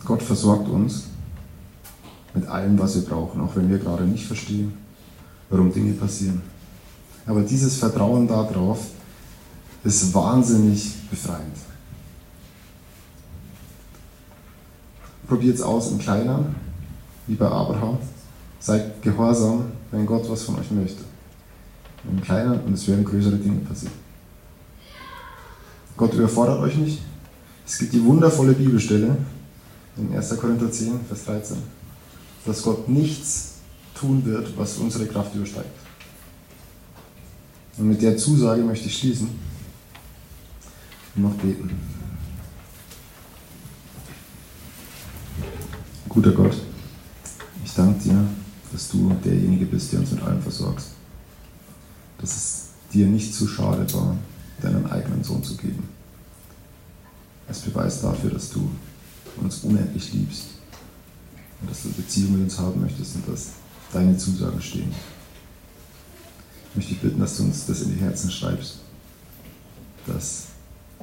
Gott 0.07 0.23
versorgt 0.23 0.69
uns 0.69 1.09
mit 2.33 2.47
allem, 2.47 2.79
was 2.79 2.95
wir 2.95 3.03
brauchen, 3.03 3.41
auch 3.41 3.57
wenn 3.57 3.69
wir 3.69 3.79
gerade 3.79 4.05
nicht 4.05 4.25
verstehen, 4.25 4.73
warum 5.51 5.73
Dinge 5.73 5.93
passieren. 5.95 6.43
Aber 7.27 7.43
dieses 7.43 7.77
Vertrauen 7.77 8.29
darauf 8.29 8.87
ist 9.83 10.15
wahnsinnig 10.15 10.95
befreiend. 11.11 11.57
Probiert 15.27 15.57
es 15.57 15.63
aus 15.63 15.91
im 15.91 15.99
Kleineren. 15.99 16.55
wie 17.27 17.35
bei 17.35 17.47
Abraham. 17.47 17.99
Seid 18.61 19.03
gehorsam, 19.03 19.73
wenn 19.91 20.07
Gott 20.07 20.31
was 20.31 20.43
von 20.43 20.61
euch 20.61 20.71
möchte. 20.71 21.03
Im 22.09 22.23
Kleinen 22.23 22.61
und 22.61 22.73
es 22.75 22.87
werden 22.87 23.05
größere 23.05 23.37
Dinge 23.37 23.59
passieren. 23.61 23.95
Gott 25.97 26.15
überfordert 26.15 26.61
euch 26.61 26.77
nicht. 26.77 27.03
Es 27.67 27.79
gibt 27.79 27.93
die 27.93 28.05
wundervolle 28.05 28.53
Bibelstelle 28.53 29.17
in 29.97 30.15
1. 30.15 30.37
Korinther 30.39 30.71
10, 30.71 31.01
Vers 31.07 31.25
13, 31.25 31.57
dass 32.45 32.63
Gott 32.63 32.89
nichts 32.89 33.55
tun 33.95 34.25
wird, 34.25 34.57
was 34.57 34.77
unsere 34.77 35.07
Kraft 35.07 35.35
übersteigt. 35.35 35.71
Und 37.79 37.89
mit 37.89 38.03
der 38.03 38.17
Zusage 38.17 38.63
möchte 38.63 38.87
ich 38.87 38.99
schließen 38.99 39.29
und 41.15 41.23
noch 41.23 41.35
beten. 41.35 41.71
Guter 46.09 46.33
Gott, 46.33 46.57
ich 47.65 47.75
danke 47.75 48.03
dir, 48.03 48.27
dass 48.73 48.89
du 48.89 49.11
derjenige 49.25 49.67
bist, 49.67 49.93
der 49.93 50.01
uns 50.01 50.13
mit 50.13 50.23
allem 50.23 50.41
versorgst. 50.41 50.93
Dass 52.19 52.37
es 52.37 52.69
dir 52.93 53.07
nicht 53.07 53.35
zu 53.35 53.47
schade 53.47 53.87
war, 53.93 54.17
deinen 54.63 54.87
eigenen 54.91 55.23
Sohn 55.23 55.43
zu 55.43 55.57
geben. 55.57 55.87
Als 57.47 57.61
Beweis 57.61 58.01
dafür, 58.01 58.31
dass 58.31 58.51
du 58.51 58.71
uns 59.45 59.59
unendlich 59.59 60.13
liebst 60.13 60.47
und 61.61 61.71
dass 61.71 61.83
du 61.83 61.91
Beziehung 61.91 62.33
mit 62.33 62.43
uns 62.43 62.59
haben 62.59 62.81
möchtest 62.81 63.17
und 63.17 63.29
dass 63.29 63.53
deine 63.93 64.17
Zusagen 64.17 64.61
stehen. 64.61 64.93
Ich 66.71 66.77
möchte 66.77 66.93
dich 66.93 67.03
bitten, 67.03 67.21
dass 67.21 67.37
du 67.37 67.45
uns 67.45 67.67
das 67.67 67.83
in 67.83 67.95
die 67.95 68.01
Herzen 68.01 68.31
schreibst, 68.31 68.81
dass 70.07 70.47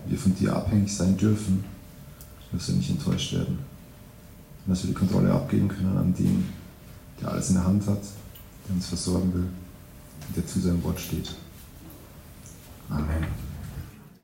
wir 0.05 0.17
von 0.17 0.35
dir 0.35 0.55
abhängig 0.55 0.95
sein 0.95 1.17
dürfen, 1.17 1.63
dass 2.51 2.67
wir 2.67 2.75
nicht 2.75 2.89
enttäuscht 2.89 3.33
werden 3.33 3.59
und 4.65 4.71
dass 4.71 4.83
wir 4.83 4.89
die 4.89 4.95
Kontrolle 4.95 5.31
abgeben 5.31 5.67
können 5.67 5.97
an 5.97 6.13
den, 6.13 6.45
der 7.19 7.29
alles 7.31 7.49
in 7.49 7.55
der 7.55 7.65
Hand 7.65 7.87
hat, 7.87 8.01
der 8.67 8.75
uns 8.75 8.87
versorgen 8.87 9.33
will 9.33 9.47
und 10.27 10.37
der 10.37 10.45
zu 10.45 10.59
seinem 10.59 10.83
Wort 10.83 10.99
steht. 10.99 11.35